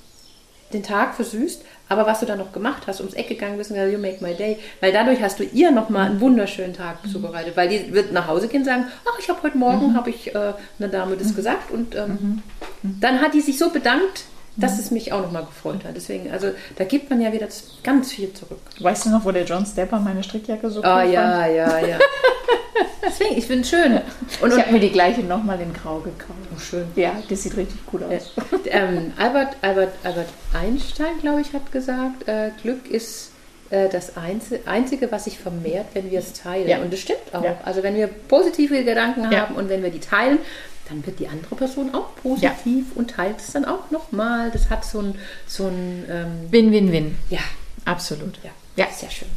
den 0.72 0.82
Tag 0.84 1.14
versüßt, 1.16 1.62
aber 1.88 2.06
was 2.06 2.20
du 2.20 2.26
dann 2.26 2.38
noch 2.38 2.52
gemacht 2.52 2.84
hast, 2.86 3.00
ums 3.00 3.14
Eck 3.14 3.28
gegangen 3.28 3.58
bist 3.58 3.70
und 3.70 3.76
gesagt, 3.76 3.92
you 3.92 3.98
make 3.98 4.22
my 4.24 4.34
day, 4.34 4.58
weil 4.80 4.92
dadurch 4.92 5.20
hast 5.22 5.38
du 5.38 5.44
ihr 5.44 5.70
nochmal 5.70 6.06
einen 6.06 6.20
wunderschönen 6.20 6.72
Tag 6.74 7.04
Mhm. 7.04 7.08
zubereitet, 7.10 7.56
weil 7.56 7.68
die 7.68 7.92
wird 7.92 8.12
nach 8.12 8.26
Hause 8.26 8.48
gehen 8.48 8.60
und 8.62 8.66
sagen, 8.66 8.86
ach, 9.04 9.18
ich 9.18 9.28
habe 9.28 9.42
heute 9.42 9.58
Morgen, 9.58 9.94
habe 9.94 10.10
ich 10.10 10.34
äh, 10.34 10.52
einer 10.78 10.88
Dame 10.88 11.16
das 11.16 11.34
gesagt 11.36 11.70
und 11.70 11.94
ähm, 11.94 12.42
dann 12.82 13.20
hat 13.20 13.34
die 13.34 13.40
sich 13.40 13.58
so 13.58 13.70
bedankt, 13.70 14.24
dass 14.56 14.78
es 14.78 14.90
mich 14.90 15.12
auch 15.12 15.20
nochmal 15.22 15.44
gefreut 15.44 15.84
hat. 15.84 15.96
Deswegen, 15.96 16.30
also 16.30 16.48
da 16.76 16.84
gibt 16.84 17.10
man 17.10 17.20
ja 17.20 17.32
wieder 17.32 17.48
ganz 17.82 18.12
viel 18.12 18.32
zurück. 18.32 18.60
Weißt 18.80 19.06
du 19.06 19.10
noch, 19.10 19.24
wo 19.24 19.32
der 19.32 19.44
John 19.44 19.66
Stepper 19.66 19.98
meine 19.98 20.22
Strickjacke 20.22 20.70
so 20.70 20.80
cool 20.80 20.86
Ah 20.86 21.00
fand? 21.00 21.12
ja, 21.12 21.46
ja, 21.46 21.78
ja. 21.86 21.98
Deswegen, 23.06 23.36
ich 23.38 23.46
finde 23.46 23.62
es 23.62 23.68
schön. 23.68 24.00
Und, 24.40 24.52
Ich 24.52 24.58
habe 24.58 24.72
mir 24.72 24.80
die 24.80 24.90
gleiche 24.90 25.20
nochmal 25.22 25.60
in 25.60 25.72
Grau 25.72 25.98
gekauft. 25.98 26.38
oh, 26.54 26.58
schön. 26.58 26.86
Ja, 26.96 27.12
das 27.28 27.42
sieht 27.42 27.56
richtig 27.56 27.78
cool 27.92 28.02
aus. 28.04 28.32
ähm, 28.66 29.12
Albert, 29.18 29.56
Albert, 29.62 29.92
Albert 30.02 30.28
Einstein, 30.52 31.18
glaube 31.20 31.42
ich, 31.42 31.52
hat 31.52 31.70
gesagt, 31.70 32.26
äh, 32.26 32.50
Glück 32.62 32.90
ist 32.90 33.30
äh, 33.70 33.88
das 33.90 34.16
Einzi- 34.16 34.66
Einzige, 34.66 35.12
was 35.12 35.24
sich 35.24 35.38
vermehrt, 35.38 35.86
wenn 35.94 36.10
wir 36.10 36.18
es 36.18 36.32
teilen. 36.32 36.66
Ja. 36.66 36.78
Und 36.78 36.92
das 36.92 37.00
stimmt 37.00 37.20
auch. 37.32 37.44
Ja. 37.44 37.56
Also 37.64 37.82
wenn 37.82 37.94
wir 37.94 38.06
positive 38.08 38.82
Gedanken 38.84 39.30
Ja. 39.30 39.42
haben 39.42 39.54
und 39.56 39.68
wenn 39.68 39.82
wir 39.82 39.90
die 39.90 40.00
teilen, 40.00 40.38
dann 40.88 41.04
wird 41.06 41.18
die 41.18 41.28
andere 41.28 41.54
Person 41.56 41.94
auch 41.94 42.14
positiv 42.16 42.86
und 42.94 43.10
teilt 43.10 43.38
es 43.38 43.52
dann 43.52 43.64
auch 43.64 43.90
nochmal. 43.90 44.50
Das 44.50 44.68
hat 44.70 44.84
so 44.84 45.00
ein, 45.00 45.18
so 45.46 45.66
ein 45.66 46.04
ähm, 46.10 46.52
Win, 46.52 46.72
win, 46.72 46.92
win. 46.92 47.18
ja, 47.30 47.40
Absolut. 47.86 48.38
ja, 48.42 48.50
Ja. 48.76 48.90
sehr 48.92 49.10
schön. 49.10 49.28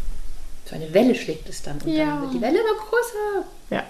So 0.65 0.75
eine 0.75 0.93
Welle 0.93 1.15
schlägt 1.15 1.47
es 1.49 1.63
dann 1.63 1.77
und 1.79 1.87
Ja. 1.93 2.05
dann 2.05 2.21
wird 2.23 2.33
die 2.33 2.41
Welle 2.41 2.57
immer 2.59 2.77
größer. 2.79 3.47
Ja. 3.69 3.83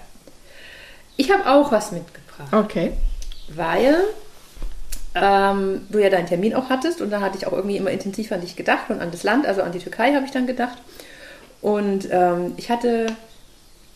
Ich 1.16 1.32
habe 1.32 1.50
auch 1.50 1.72
was 1.72 1.92
mitgebracht. 1.92 2.54
Okay. 2.54 2.94
weil 3.50 3.96
ähm, 5.16 5.88
du 5.90 5.98
ja 6.00 6.10
deinen 6.12 6.28
Termin 6.28 6.54
auch 6.54 6.70
hattest 6.70 7.02
und 7.02 7.10
da 7.10 7.22
hatte 7.22 7.38
ich 7.38 7.48
auch 7.48 7.54
irgendwie 7.54 7.78
immer 7.78 7.90
intensiv 7.90 8.32
an 8.32 8.42
dich 8.42 8.56
gedacht 8.56 8.90
und 8.90 9.00
an 9.02 9.10
das 9.10 9.24
Land, 9.24 9.48
also 9.48 9.64
an 9.64 9.72
die 9.72 9.80
Türkei 9.80 10.14
habe 10.14 10.26
ich 10.26 10.32
dann 10.32 10.46
gedacht. 10.46 10.78
Und 11.62 12.08
ähm, 12.12 12.54
ich 12.58 12.70
hatte, 12.70 13.08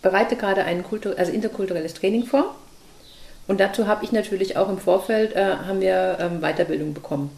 bereite 0.01 0.35
gerade 0.35 0.63
ein 0.63 0.83
Kultur 0.83 1.13
also 1.17 1.31
interkulturelles 1.31 1.93
Training 1.93 2.25
vor. 2.25 2.55
Und 3.51 3.59
dazu 3.59 3.85
habe 3.85 4.05
ich 4.05 4.13
natürlich 4.13 4.55
auch 4.55 4.69
im 4.69 4.77
Vorfeld, 4.77 5.35
äh, 5.35 5.43
haben 5.67 5.81
wir 5.81 6.17
ähm, 6.21 6.39
Weiterbildung 6.39 6.93
bekommen. 6.93 7.29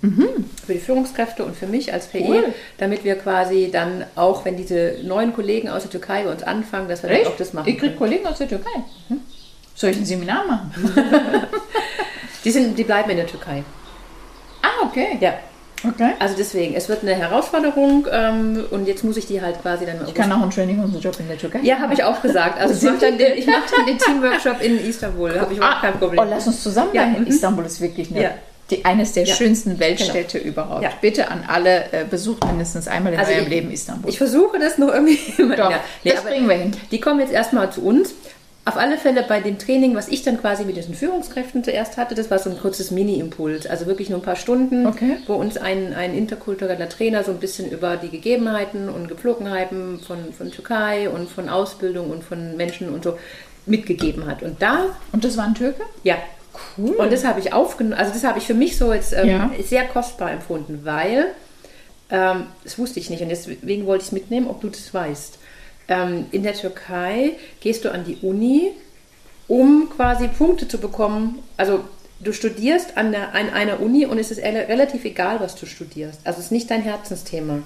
Für 0.63 0.73
die 0.73 0.79
Führungskräfte 0.79 1.43
und 1.43 1.55
für 1.55 1.65
mich 1.65 1.91
als 1.91 2.05
PE, 2.05 2.19
Cool. 2.27 2.43
damit 2.77 3.03
wir 3.03 3.15
quasi 3.15 3.71
dann 3.71 4.05
auch, 4.15 4.45
wenn 4.45 4.55
diese 4.55 4.97
neuen 5.01 5.33
Kollegen 5.33 5.69
aus 5.69 5.81
der 5.81 5.89
Türkei 5.89 6.21
bei 6.21 6.31
uns 6.31 6.43
anfangen, 6.43 6.87
dass 6.87 7.01
wir 7.01 7.09
dann 7.09 7.25
auch 7.25 7.35
das 7.35 7.53
machen 7.53 7.67
Ich 7.67 7.79
kriege. 7.79 7.95
Kollegen 7.95 8.27
aus 8.27 8.37
der 8.37 8.47
Türkei. 8.47 8.69
Hm? 9.07 9.21
Soll 9.73 9.89
ich 9.89 9.97
ein 9.97 10.05
Seminar 10.05 10.45
machen? 10.45 10.71
Die, 12.45 12.51
sind, 12.51 12.77
die 12.77 12.83
bleiben 12.83 13.09
in 13.09 13.17
der 13.17 13.25
Türkei. 13.25 13.63
ah, 14.61 14.85
okay. 14.85 15.17
Ja, 15.19 15.33
Okay. 15.87 16.11
Also 16.19 16.35
deswegen, 16.37 16.75
es 16.75 16.87
wird 16.89 17.01
eine 17.03 17.13
Herausforderung 17.15 18.07
ähm, 18.11 18.65
und 18.71 18.87
jetzt 18.87 19.03
muss 19.03 19.17
ich 19.17 19.25
die 19.27 19.41
halt 19.41 19.61
quasi 19.61 19.85
dann. 19.85 19.97
Ich 20.07 20.13
kann 20.13 20.31
auch 20.31 20.41
einen 20.41 20.51
Training 20.51 20.79
und 20.79 20.91
einen 20.93 21.01
Job 21.01 21.19
in 21.19 21.27
der 21.27 21.37
Türkei. 21.37 21.59
ja, 21.63 21.79
habe 21.79 21.93
ich 21.93 22.03
auch 22.03 22.21
gesagt. 22.21 22.59
Also 22.59 22.73
ich 22.75 22.83
mache 22.93 23.05
dann, 23.05 23.17
den- 23.17 23.37
ich 23.37 23.45
mach 23.45 23.61
dann 23.75 23.85
den 23.85 23.97
Teamworkshop 23.97 24.61
in 24.61 24.79
Istanbul. 24.87 25.39
Habe 25.39 25.51
ich 25.51 25.57
überhaupt 25.57 25.81
kein 25.81 25.93
Problem. 25.99 26.19
Oh, 26.19 26.25
lass 26.29 26.47
uns 26.47 26.63
zusammen 26.63 26.91
Ja, 26.93 27.05
mhm. 27.05 27.27
Istanbul 27.27 27.65
ist 27.65 27.81
wirklich 27.81 28.11
eine, 28.11 28.21
Ja. 28.23 28.29
die, 28.69 28.85
eines 28.85 29.11
der 29.13 29.25
Ja. 29.25 29.35
schönsten 29.35 29.77
Weltstädte 29.79 30.37
überhaupt. 30.37 30.83
Ja. 30.83 30.89
Bitte 31.01 31.29
an 31.29 31.43
alle, 31.47 31.91
äh, 31.91 32.05
besucht 32.09 32.45
mindestens 32.45 32.87
einmal 32.87 33.13
in 33.13 33.19
Also 33.19 33.31
eurem 33.33 33.43
ich- 33.43 33.49
Leben 33.49 33.71
Istanbul. 33.71 34.09
Ich 34.09 34.17
versuche 34.17 34.57
das 34.59 34.77
noch 34.77 34.87
irgendwie. 34.93 35.19
Doch, 35.37 35.69
Ja, 35.69 35.79
nee, 36.03 36.11
das 36.11 36.23
bringen 36.23 36.47
wir 36.47 36.55
hin. 36.55 36.71
Die 36.91 36.99
kommen 37.01 37.19
jetzt 37.19 37.33
erstmal 37.33 37.71
zu 37.71 37.81
uns. 37.83 38.13
Auf 38.65 38.77
alle 38.77 38.97
Fälle 38.97 39.23
bei 39.27 39.41
dem 39.41 39.59
Training, 39.59 39.93
was 39.93 40.07
ich 40.07 40.23
dann 40.23 40.39
quasi 40.39 40.63
mit 40.63 40.77
diesen 40.77 40.93
Führungskräften 40.93 41.65
zuerst 41.65 41.97
hatte, 41.97 42.15
das 42.15 42.31
war 42.31 42.39
so 42.39 42.49
ein 42.49 42.57
kurzes 42.57 42.91
Mini-Impuls. 42.91 43.67
Also 43.67 43.87
wirklich 43.87 44.09
nur 44.09 44.19
ein 44.19 44.23
paar 44.23 44.37
Stunden, 44.37 44.87
Okay. 44.87 45.17
wo 45.27 45.33
uns 45.33 45.57
ein, 45.57 45.93
ein 45.93 46.15
interkultureller 46.17 46.87
Trainer 46.87 47.25
so 47.25 47.31
ein 47.31 47.39
bisschen 47.39 47.69
über 47.69 47.97
die 47.97 48.09
Gegebenheiten 48.09 48.87
und 48.87 49.09
Gepflogenheiten 49.09 49.99
von, 49.99 50.31
von 50.31 50.49
Türkei 50.49 51.09
und 51.09 51.29
von 51.29 51.49
Ausbildung 51.49 52.09
und 52.09 52.23
von 52.23 52.55
Menschen 52.55 52.87
und 52.89 53.03
so 53.03 53.17
mitgegeben 53.65 54.27
hat. 54.27 54.43
Und 54.43 54.61
da 54.61 54.85
Und 55.11 55.25
das 55.25 55.35
war 55.35 55.43
ein 55.45 55.55
Türke? 55.55 55.83
Ja. 56.03 56.15
Cool. 56.77 56.91
Und 56.91 57.11
das 57.11 57.25
habe 57.25 57.39
ich 57.39 57.51
aufgenommen, 57.51 57.95
also 57.99 58.13
das 58.13 58.23
habe 58.23 58.37
ich 58.37 58.45
für 58.45 58.53
mich 58.53 58.77
so 58.77 58.93
jetzt 58.93 59.11
ähm, 59.11 59.27
Ja. 59.27 59.51
sehr 59.67 59.85
kostbar 59.85 60.31
empfunden, 60.31 60.81
weil, 60.83 61.25
ähm, 62.11 62.43
das 62.63 62.77
wusste 62.77 62.99
ich 62.99 63.09
nicht 63.09 63.23
und 63.23 63.29
deswegen 63.29 63.87
wollte 63.87 64.03
ich 64.03 64.07
es 64.09 64.11
mitnehmen, 64.11 64.47
ob 64.47 64.61
du 64.61 64.69
das 64.69 64.93
weißt. 64.93 65.39
Ähm, 65.87 66.25
in 66.31 66.43
der 66.43 66.53
Türkei 66.53 67.31
gehst 67.59 67.85
du 67.85 67.91
an 67.91 68.05
die 68.05 68.17
Uni, 68.21 68.71
um 69.47 69.89
quasi 69.89 70.27
Punkte 70.27 70.67
zu 70.67 70.77
bekommen. 70.77 71.39
Also 71.57 71.81
du 72.19 72.31
studierst 72.31 72.97
an, 72.97 73.11
der, 73.11 73.35
an 73.35 73.49
einer 73.49 73.81
Uni 73.81 74.05
und 74.05 74.17
es 74.17 74.31
ist 74.31 74.41
relativ 74.41 75.05
egal, 75.05 75.39
was 75.39 75.55
du 75.55 75.65
studierst. 75.65 76.21
Also 76.23 76.39
es 76.39 76.45
ist 76.45 76.51
nicht 76.51 76.71
dein 76.71 76.81
Herzensthema. 76.81 77.59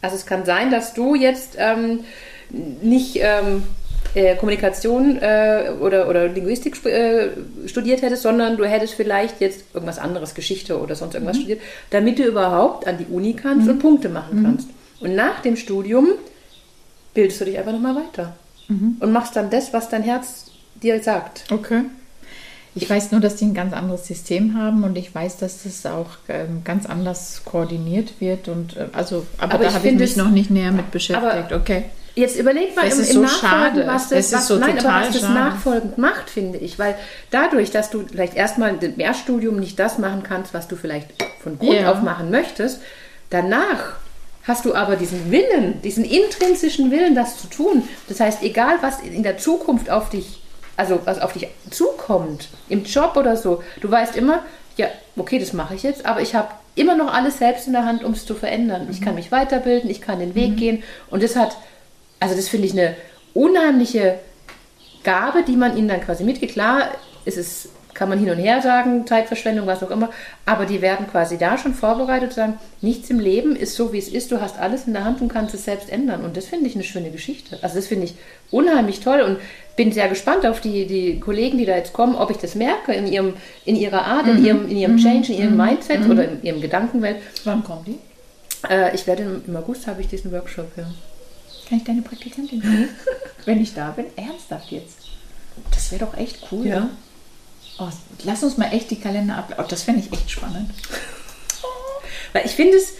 Also 0.00 0.16
es 0.16 0.26
kann 0.26 0.44
sein, 0.44 0.70
dass 0.70 0.94
du 0.94 1.14
jetzt 1.14 1.56
ähm, 1.58 2.00
nicht 2.82 3.16
ähm, 3.16 3.64
äh, 4.14 4.36
Kommunikation 4.36 5.18
äh, 5.20 5.72
oder, 5.80 6.08
oder 6.08 6.28
Linguistik 6.28 6.84
äh, 6.86 7.30
studiert 7.66 8.02
hättest, 8.02 8.22
sondern 8.22 8.56
du 8.56 8.64
hättest 8.64 8.94
vielleicht 8.94 9.40
jetzt 9.40 9.64
irgendwas 9.74 9.98
anderes, 9.98 10.34
Geschichte 10.34 10.80
oder 10.80 10.94
sonst 10.94 11.14
irgendwas 11.14 11.36
studiert, 11.36 11.60
damit 11.90 12.18
du 12.18 12.24
überhaupt 12.24 12.86
an 12.86 12.98
die 12.98 13.06
Uni 13.06 13.34
kannst 13.34 13.68
und 13.68 13.78
Punkte 13.80 14.08
machen 14.08 14.42
kannst. 14.42 14.68
Und 15.00 15.14
nach 15.14 15.40
dem 15.40 15.56
Studium 15.56 16.08
bildest 17.18 17.40
du 17.40 17.46
dich 17.46 17.58
einfach 17.58 17.72
nochmal 17.72 17.96
weiter 17.96 18.36
und 18.68 19.10
machst 19.12 19.34
dann 19.34 19.50
das, 19.50 19.72
was 19.72 19.88
dein 19.88 20.04
Herz 20.04 20.44
dir 20.82 21.02
sagt. 21.02 21.44
Okay. 21.50 21.82
Ich 22.76 22.88
weiß 22.88 23.10
nur, 23.10 23.20
dass 23.20 23.34
die 23.34 23.46
ein 23.46 23.54
ganz 23.54 23.72
anderes 23.72 24.06
System 24.06 24.56
haben 24.56 24.84
und 24.84 24.96
ich 24.96 25.12
weiß, 25.12 25.38
dass 25.38 25.64
das 25.64 25.84
auch 25.84 26.10
ähm, 26.28 26.62
ganz 26.64 26.86
anders 26.86 27.42
koordiniert 27.44 28.12
wird 28.20 28.46
und 28.46 28.76
äh, 28.76 28.86
also, 28.92 29.26
aber, 29.38 29.54
Aber 29.54 29.64
da 29.64 29.72
habe 29.74 29.88
ich 29.88 29.94
mich 29.98 30.16
noch 30.16 30.30
nicht 30.30 30.50
näher 30.50 30.70
mit 30.70 30.92
beschäftigt. 30.92 31.52
okay. 31.52 31.86
Jetzt 32.14 32.38
überleg 32.38 32.76
mal 32.76 32.84
Das 32.88 32.98
im, 32.98 33.04
im 33.06 33.12
so 33.14 33.20
Nachfolgen, 33.22 33.50
schade. 33.78 33.86
was 33.86 34.08
das, 34.10 34.30
Das 34.30 34.40
was, 34.40 34.46
so 34.48 34.56
nein, 34.58 34.78
aber 34.78 34.88
was 35.06 35.12
das 35.12 35.20
schade. 35.22 35.34
nachfolgend 35.34 35.98
macht, 35.98 36.30
finde 36.30 36.58
ich. 36.58 36.78
Weil 36.78 36.94
dadurch, 37.32 37.70
dass 37.72 37.90
du 37.90 38.04
vielleicht 38.06 38.34
erstmal 38.34 38.76
im 38.84 38.96
Mehrstudium 38.96 39.56
nicht 39.58 39.78
das 39.80 39.98
machen 39.98 40.22
kannst, 40.22 40.52
was 40.54 40.68
du 40.68 40.76
vielleicht 40.76 41.08
von 41.42 41.58
Grund 41.58 41.72
Ja. 41.80 41.90
auf 41.90 42.02
machen 42.02 42.30
möchtest, 42.30 42.80
danach 43.30 43.96
hast 44.48 44.64
du 44.64 44.74
aber 44.74 44.96
diesen 44.96 45.30
Willen, 45.30 45.80
diesen 45.82 46.04
intrinsischen 46.04 46.90
Willen, 46.90 47.14
das 47.14 47.36
zu 47.36 47.46
tun. 47.48 47.86
Das 48.08 48.18
heißt, 48.18 48.42
egal 48.42 48.78
was 48.80 49.00
in 49.00 49.22
der 49.22 49.38
Zukunft 49.38 49.90
auf 49.90 50.08
dich, 50.08 50.40
also 50.76 51.00
was 51.04 51.20
auf 51.20 51.34
dich 51.34 51.48
zukommt, 51.70 52.48
im 52.68 52.84
Job 52.84 53.16
oder 53.16 53.36
so, 53.36 53.62
du 53.80 53.90
weißt 53.90 54.16
immer, 54.16 54.42
ja, 54.76 54.88
okay, 55.16 55.38
das 55.38 55.52
mache 55.52 55.74
ich 55.74 55.82
jetzt, 55.82 56.06
aber 56.06 56.22
ich 56.22 56.34
habe 56.34 56.48
immer 56.74 56.96
noch 56.96 57.12
alles 57.12 57.38
selbst 57.38 57.66
in 57.66 57.74
der 57.74 57.84
Hand, 57.84 58.02
um 58.04 58.12
es 58.12 58.24
zu 58.24 58.34
verändern. 58.34 58.88
Ich 58.90 59.00
kann 59.00 59.16
mich 59.16 59.30
weiterbilden, 59.30 59.90
ich 59.90 60.00
kann 60.00 60.18
den 60.18 60.34
Weg 60.34 60.56
gehen 60.56 60.82
und 61.10 61.22
das 61.22 61.36
hat, 61.36 61.56
also 62.18 62.34
das 62.34 62.48
finde 62.48 62.66
ich 62.66 62.72
eine 62.72 62.96
unheimliche 63.34 64.18
Gabe, 65.04 65.42
die 65.42 65.56
man 65.56 65.76
ihnen 65.76 65.88
dann 65.88 66.00
quasi 66.00 66.24
mitgibt. 66.24 66.52
Klar, 66.52 66.88
es 67.24 67.36
ist 67.36 67.68
kann 67.98 68.08
man 68.08 68.20
hin 68.20 68.30
und 68.30 68.38
her 68.38 68.62
sagen, 68.62 69.06
Zeitverschwendung, 69.08 69.66
was 69.66 69.82
auch 69.82 69.90
immer, 69.90 70.10
aber 70.46 70.66
die 70.66 70.80
werden 70.80 71.08
quasi 71.10 71.36
da 71.36 71.58
schon 71.58 71.74
vorbereitet, 71.74 72.32
sagen, 72.32 72.54
nichts 72.80 73.10
im 73.10 73.18
Leben 73.18 73.56
ist 73.56 73.74
so, 73.74 73.92
wie 73.92 73.98
es 73.98 74.08
ist, 74.08 74.30
du 74.30 74.40
hast 74.40 74.56
alles 74.56 74.86
in 74.86 74.92
der 74.92 75.04
Hand 75.04 75.20
und 75.20 75.28
kannst 75.28 75.52
es 75.52 75.64
selbst 75.64 75.90
ändern. 75.90 76.24
Und 76.24 76.36
das 76.36 76.46
finde 76.46 76.68
ich 76.68 76.76
eine 76.76 76.84
schöne 76.84 77.10
Geschichte. 77.10 77.58
Also 77.60 77.74
das 77.74 77.88
finde 77.88 78.04
ich 78.04 78.14
unheimlich 78.52 79.00
toll 79.00 79.20
und 79.20 79.38
bin 79.74 79.90
sehr 79.90 80.08
gespannt 80.08 80.46
auf 80.46 80.60
die, 80.60 80.86
die 80.86 81.18
Kollegen, 81.18 81.58
die 81.58 81.66
da 81.66 81.76
jetzt 81.76 81.92
kommen, 81.92 82.14
ob 82.14 82.30
ich 82.30 82.36
das 82.36 82.54
merke 82.54 82.92
in, 82.92 83.08
ihrem, 83.08 83.34
in 83.64 83.74
ihrer 83.74 84.04
Art, 84.04 84.28
in, 84.28 84.44
ihrem, 84.44 84.68
in 84.68 84.76
ihrem 84.76 84.96
Change, 84.96 85.32
in 85.32 85.38
ihrem 85.40 85.56
Mindset 85.56 86.08
oder 86.08 86.28
in 86.28 86.42
ihrem 86.44 86.60
Gedankenwelt. 86.60 87.16
Wann 87.44 87.64
kommen 87.64 87.84
die? 87.84 87.98
Äh, 88.68 88.94
ich 88.94 89.08
werde 89.08 89.40
im, 89.44 89.56
August 89.56 89.88
habe 89.88 90.00
ich 90.00 90.08
diesen 90.08 90.30
Workshop, 90.30 90.70
ja. 90.76 90.84
Kann 91.68 91.78
ich 91.78 91.84
deine 91.84 92.02
Praktikantin 92.02 92.62
sein? 92.62 92.88
Wenn 93.44 93.60
ich 93.60 93.74
da 93.74 93.90
bin, 93.90 94.06
ernsthaft 94.16 94.70
jetzt. 94.70 94.98
Das 95.72 95.90
wäre 95.90 96.06
doch 96.06 96.16
echt 96.16 96.46
cool. 96.52 96.66
Ja. 96.66 96.88
Oh, 97.78 97.88
lass 98.24 98.42
uns 98.42 98.56
mal 98.56 98.72
echt 98.72 98.90
die 98.90 99.00
Kalender 99.00 99.36
ab. 99.36 99.54
Oh, 99.58 99.64
das 99.68 99.82
fände 99.84 100.00
ich 100.00 100.12
echt 100.12 100.30
spannend. 100.30 100.70
Weil 102.32 102.44
ich 102.44 102.52
finde 102.52 102.76
es, 102.76 102.94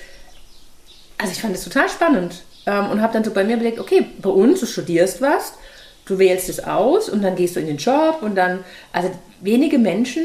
also 1.19 1.33
ich 1.33 1.41
fand 1.41 1.55
es 1.55 1.65
total 1.65 1.89
spannend 1.89 2.43
ähm, 2.67 2.91
und 2.91 3.03
habe 3.03 3.13
dann 3.13 3.25
so 3.25 3.33
bei 3.33 3.45
mir 3.45 3.55
überlegt, 3.57 3.79
okay, 3.81 4.07
bei 4.23 4.31
uns, 4.31 4.61
du 4.61 4.67
studierst 4.67 5.21
was, 5.21 5.55
du 6.07 6.19
wählst 6.19 6.49
es 6.49 6.63
aus 6.65 7.09
und 7.09 7.23
dann 7.23 7.35
gehst 7.37 7.57
du 7.57 7.61
in 7.61 7.67
den 7.67 7.77
Job 7.77 8.19
und 8.23 8.37
dann, 8.37 8.65
also 8.93 9.11
wenige 9.41 9.79
Menschen 9.79 10.23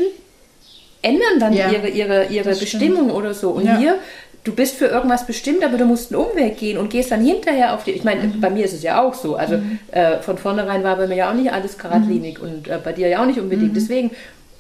ändern 1.02 1.40
dann 1.40 1.54
Ja, 1.54 1.70
ihre, 1.70 1.90
ihre, 1.90 2.26
ihre 2.28 2.50
das 2.50 2.58
stimmt. 2.62 2.84
Bestimmung 2.84 3.12
oder 3.12 3.34
so. 3.34 3.50
Und 3.50 3.66
Ja. 3.66 3.78
hier, 3.78 4.00
du 4.46 4.54
bist 4.54 4.76
für 4.76 4.86
irgendwas 4.86 5.26
bestimmt, 5.28 5.64
aber 5.66 5.78
du 5.78 5.86
musst 5.86 6.14
einen 6.14 6.24
Umweg 6.24 6.58
gehen 6.58 6.78
und 6.78 6.90
gehst 6.90 7.12
dann 7.12 7.26
hinterher 7.26 7.74
auf 7.74 7.84
die. 7.84 7.92
Ich 7.92 8.04
meine, 8.06 8.24
Mhm. 8.24 8.40
bei 8.40 8.50
mir 8.50 8.64
ist 8.66 8.74
es 8.74 8.84
ja 8.84 9.02
auch 9.02 9.14
so. 9.14 9.36
Also 9.36 9.60
äh, 9.92 10.20
von 10.22 10.38
vornherein 10.38 10.84
war 10.84 10.96
bei 10.96 11.08
mir 11.08 11.16
ja 11.16 11.30
auch 11.32 11.34
nicht 11.34 11.52
alles 11.52 11.78
geradlinig 11.78 12.38
Mhm. 12.40 12.44
und 12.44 12.68
äh, 12.70 12.80
bei 12.82 12.94
dir 12.94 13.08
ja 13.10 13.22
auch 13.22 13.26
nicht 13.26 13.40
unbedingt. 13.40 13.76
Deswegen, 13.76 14.12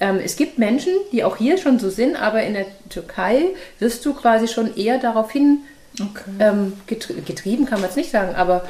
ähm, 0.03 0.19
es 0.23 0.35
gibt 0.35 0.57
Menschen, 0.57 0.91
die 1.13 1.23
auch 1.23 1.37
hier 1.37 1.57
schon 1.57 1.79
so 1.79 1.89
sind, 1.89 2.17
aber 2.17 2.43
in 2.43 2.55
der 2.55 2.65
Türkei 2.89 3.45
wirst 3.79 4.05
du 4.05 4.13
quasi 4.13 4.49
schon 4.49 4.75
eher 4.75 4.97
darauf 4.97 5.31
hin 5.31 5.59
Okay. 5.95 6.31
ähm, 6.39 6.73
getrie 6.87 7.21
getrieben, 7.21 7.65
kann 7.65 7.79
man 7.79 7.89
es 7.89 7.95
nicht 7.95 8.11
sagen, 8.11 8.35
aber 8.35 8.67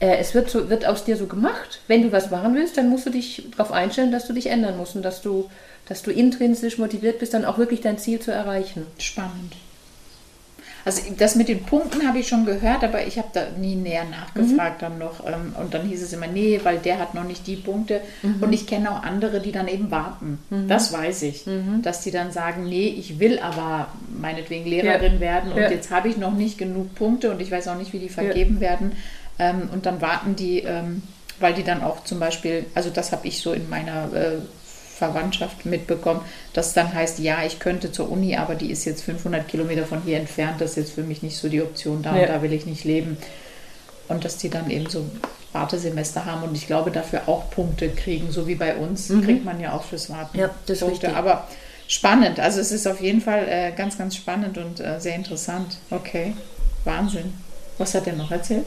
äh, 0.00 0.16
es 0.16 0.34
wird, 0.34 0.50
so, 0.50 0.68
wird 0.68 0.84
aus 0.84 1.04
dir 1.04 1.16
so 1.16 1.26
gemacht. 1.26 1.80
Wenn 1.86 2.02
du 2.02 2.12
was 2.12 2.30
machen 2.30 2.54
willst, 2.54 2.76
dann 2.76 2.90
musst 2.90 3.06
du 3.06 3.10
dich 3.10 3.48
darauf 3.56 3.72
einstellen, 3.72 4.12
dass 4.12 4.26
du 4.26 4.34
dich 4.34 4.46
ändern 4.46 4.76
musst 4.76 4.94
und 4.96 5.02
dass 5.02 5.22
du, 5.22 5.48
dass 5.88 6.02
du 6.02 6.10
intrinsisch 6.10 6.76
motiviert 6.76 7.20
bist, 7.20 7.32
dann 7.32 7.44
auch 7.44 7.56
wirklich 7.58 7.80
dein 7.80 7.96
Ziel 7.96 8.18
zu 8.20 8.30
erreichen. 8.32 8.86
Spannend. 8.98 9.54
Also 10.84 11.00
das 11.16 11.34
mit 11.34 11.48
den 11.48 11.62
Punkten 11.62 12.06
habe 12.06 12.18
ich 12.18 12.28
schon 12.28 12.44
gehört, 12.44 12.84
aber 12.84 13.06
ich 13.06 13.16
habe 13.16 13.28
da 13.32 13.46
nie 13.58 13.74
näher 13.74 14.04
nachgefragt 14.04 14.82
dann 14.82 14.98
noch. 14.98 15.26
ähm, 15.26 15.54
Und 15.58 15.72
dann 15.72 15.86
hieß 15.86 16.02
es 16.02 16.12
immer, 16.12 16.26
nee, 16.26 16.60
weil 16.62 16.78
der 16.78 16.98
hat 16.98 17.14
noch 17.14 17.24
nicht 17.24 17.46
die 17.46 17.56
Punkte. 17.56 18.00
Und 18.40 18.52
ich 18.52 18.66
kenne 18.66 18.90
auch 18.90 19.02
andere, 19.02 19.40
die 19.40 19.52
dann 19.52 19.66
eben 19.68 19.90
warten. 19.90 20.38
Das 20.68 20.92
weiß 20.92 21.22
ich. 21.22 21.44
Dass 21.82 22.02
die 22.02 22.10
dann 22.10 22.32
sagen, 22.32 22.64
nee, 22.68 22.88
ich 22.88 23.18
will 23.18 23.38
aber 23.38 23.88
meinetwegen 24.20 24.66
Lehrerin 24.66 25.14
Ja. 25.14 25.20
werden 25.20 25.52
und 25.52 25.58
Ja. 25.62 25.70
jetzt 25.70 25.90
habe 25.90 26.08
ich 26.08 26.16
noch 26.16 26.34
nicht 26.34 26.58
genug 26.58 26.94
Punkte 26.94 27.30
und 27.30 27.40
ich 27.40 27.50
weiß 27.50 27.68
auch 27.68 27.76
nicht, 27.78 27.92
wie 27.92 27.98
die 27.98 28.08
vergeben 28.10 28.60
werden. 28.60 28.92
Ähm, 29.38 29.68
Und 29.72 29.86
dann 29.86 30.00
warten 30.00 30.36
die, 30.36 30.60
ähm, 30.60 31.02
weil 31.40 31.54
die 31.54 31.64
dann 31.64 31.82
auch 31.82 32.04
zum 32.04 32.20
Beispiel, 32.20 32.66
also 32.74 32.90
das 32.90 33.10
habe 33.10 33.26
ich 33.26 33.40
so 33.40 33.52
in 33.52 33.68
meiner 33.68 34.12
äh, 34.14 34.38
Verwandtschaft 34.96 35.66
mitbekommen, 35.66 36.20
dass 36.52 36.72
dann 36.72 36.92
heißt, 36.94 37.18
ja, 37.18 37.44
ich 37.44 37.58
könnte 37.58 37.90
zur 37.92 38.10
Uni, 38.10 38.36
aber 38.36 38.54
die 38.54 38.70
ist 38.70 38.84
jetzt 38.84 39.02
500 39.02 39.46
Kilometer 39.48 39.84
von 39.86 40.02
hier 40.02 40.18
entfernt, 40.18 40.60
das 40.60 40.70
ist 40.70 40.76
jetzt 40.76 40.92
für 40.92 41.02
mich 41.02 41.22
nicht 41.22 41.36
so 41.36 41.48
die 41.48 41.62
Option, 41.62 42.02
da 42.02 42.14
Ja. 42.16 42.22
und 42.22 42.28
da 42.28 42.42
will 42.42 42.52
ich 42.52 42.66
nicht 42.66 42.84
leben. 42.84 43.16
Und 44.08 44.24
dass 44.24 44.36
die 44.36 44.50
dann 44.50 44.70
eben 44.70 44.88
so 44.88 45.04
Wartesemester 45.52 46.26
haben 46.26 46.42
und 46.42 46.54
ich 46.54 46.66
glaube, 46.66 46.90
dafür 46.90 47.22
auch 47.26 47.50
Punkte 47.50 47.88
kriegen, 47.88 48.30
so 48.30 48.46
wie 48.46 48.54
bei 48.54 48.76
uns, 48.76 49.08
kriegt 49.24 49.44
man 49.44 49.60
ja 49.60 49.72
auch 49.72 49.84
fürs 49.84 50.10
Warten. 50.10 50.36
Mhm. 50.36 50.42
Ja, 50.42 50.50
das 50.66 50.76
ist 50.78 50.80
Punkte. 50.80 51.06
richtig. 51.06 51.16
Aber 51.18 51.48
spannend, 51.88 52.38
also 52.38 52.60
es 52.60 52.70
ist 52.70 52.86
auf 52.86 53.00
jeden 53.00 53.20
Fall 53.20 53.46
äh, 53.48 53.72
ganz, 53.72 53.96
ganz 53.98 54.14
spannend 54.16 54.58
und 54.58 54.80
äh, 54.80 55.00
sehr 55.00 55.14
interessant. 55.16 55.78
Okay, 55.90 56.34
Wahnsinn. 56.84 57.32
Was 57.78 57.94
hat 57.94 58.06
er 58.06 58.12
noch 58.14 58.30
erzählt? 58.30 58.66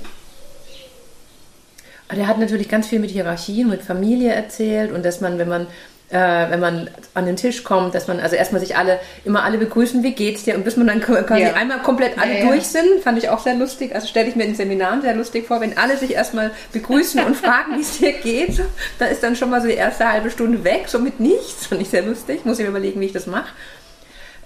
Aber 2.08 2.18
der 2.18 2.28
hat 2.28 2.40
natürlich 2.40 2.70
ganz 2.70 2.88
viel 2.88 3.00
mit 3.00 3.12
Hierarchien, 3.12 3.70
mit 3.70 3.82
Familie 3.82 4.32
erzählt 4.34 4.92
und 4.92 5.04
dass 5.04 5.20
man, 5.22 5.38
wenn 5.38 5.50
man 5.50 5.68
äh, 6.10 6.50
wenn 6.50 6.60
man 6.62 6.90
an 7.16 7.26
den 7.26 7.36
Tisch 7.36 7.64
kommt, 7.66 7.94
dass 7.94 8.08
man 8.08 8.20
also 8.22 8.36
erstmal 8.38 8.62
sich 8.62 8.78
alle, 8.78 9.00
immer 9.26 9.44
alle 9.44 9.58
begrüßen, 9.58 10.04
wie 10.04 10.14
geht's 10.14 10.44
dir? 10.44 10.56
Und 10.56 10.64
bis 10.64 10.78
man 10.78 10.88
dann 10.88 11.02
quasi 11.02 11.42
Ja. 11.42 11.54
einmal 11.54 11.80
komplett 11.80 12.18
alle 12.18 12.34
Ja, 12.34 12.40
ja. 12.46 12.48
durch 12.48 12.64
sind, 12.68 13.02
fand 13.04 13.18
ich 13.18 13.28
auch 13.30 13.40
sehr 13.40 13.56
lustig. 13.56 13.94
Also 13.94 14.08
stelle 14.08 14.30
ich 14.30 14.36
mir 14.38 14.46
in 14.46 14.56
Seminaren 14.56 15.02
sehr 15.02 15.16
lustig 15.16 15.46
vor, 15.48 15.60
wenn 15.60 15.78
alle 15.78 15.98
sich 15.98 16.14
erstmal 16.14 16.52
begrüßen 16.72 17.22
und 17.26 17.36
fragen, 17.46 17.76
wie 17.78 17.82
es 17.82 17.98
dir 17.98 18.14
geht. 18.14 18.62
Da 19.00 19.06
ist 19.08 19.22
dann 19.22 19.36
schon 19.36 19.50
mal 19.50 19.62
so 19.62 19.67
die 19.67 19.74
erste 19.74 20.10
halbe 20.10 20.32
Stunde 20.32 20.63
weg, 20.63 20.86
so 20.88 20.98
mit 21.00 21.20
nichts. 21.20 21.67
Fand 21.67 21.82
ich 21.82 21.89
sehr 21.89 22.04
lustig. 22.04 22.46
Muss 22.46 22.58
ich 22.60 22.63
mir 22.63 22.70
überlegen, 22.72 23.02
wie 23.02 23.06
ich 23.08 23.13
das 23.13 23.28
mache. 23.28 23.50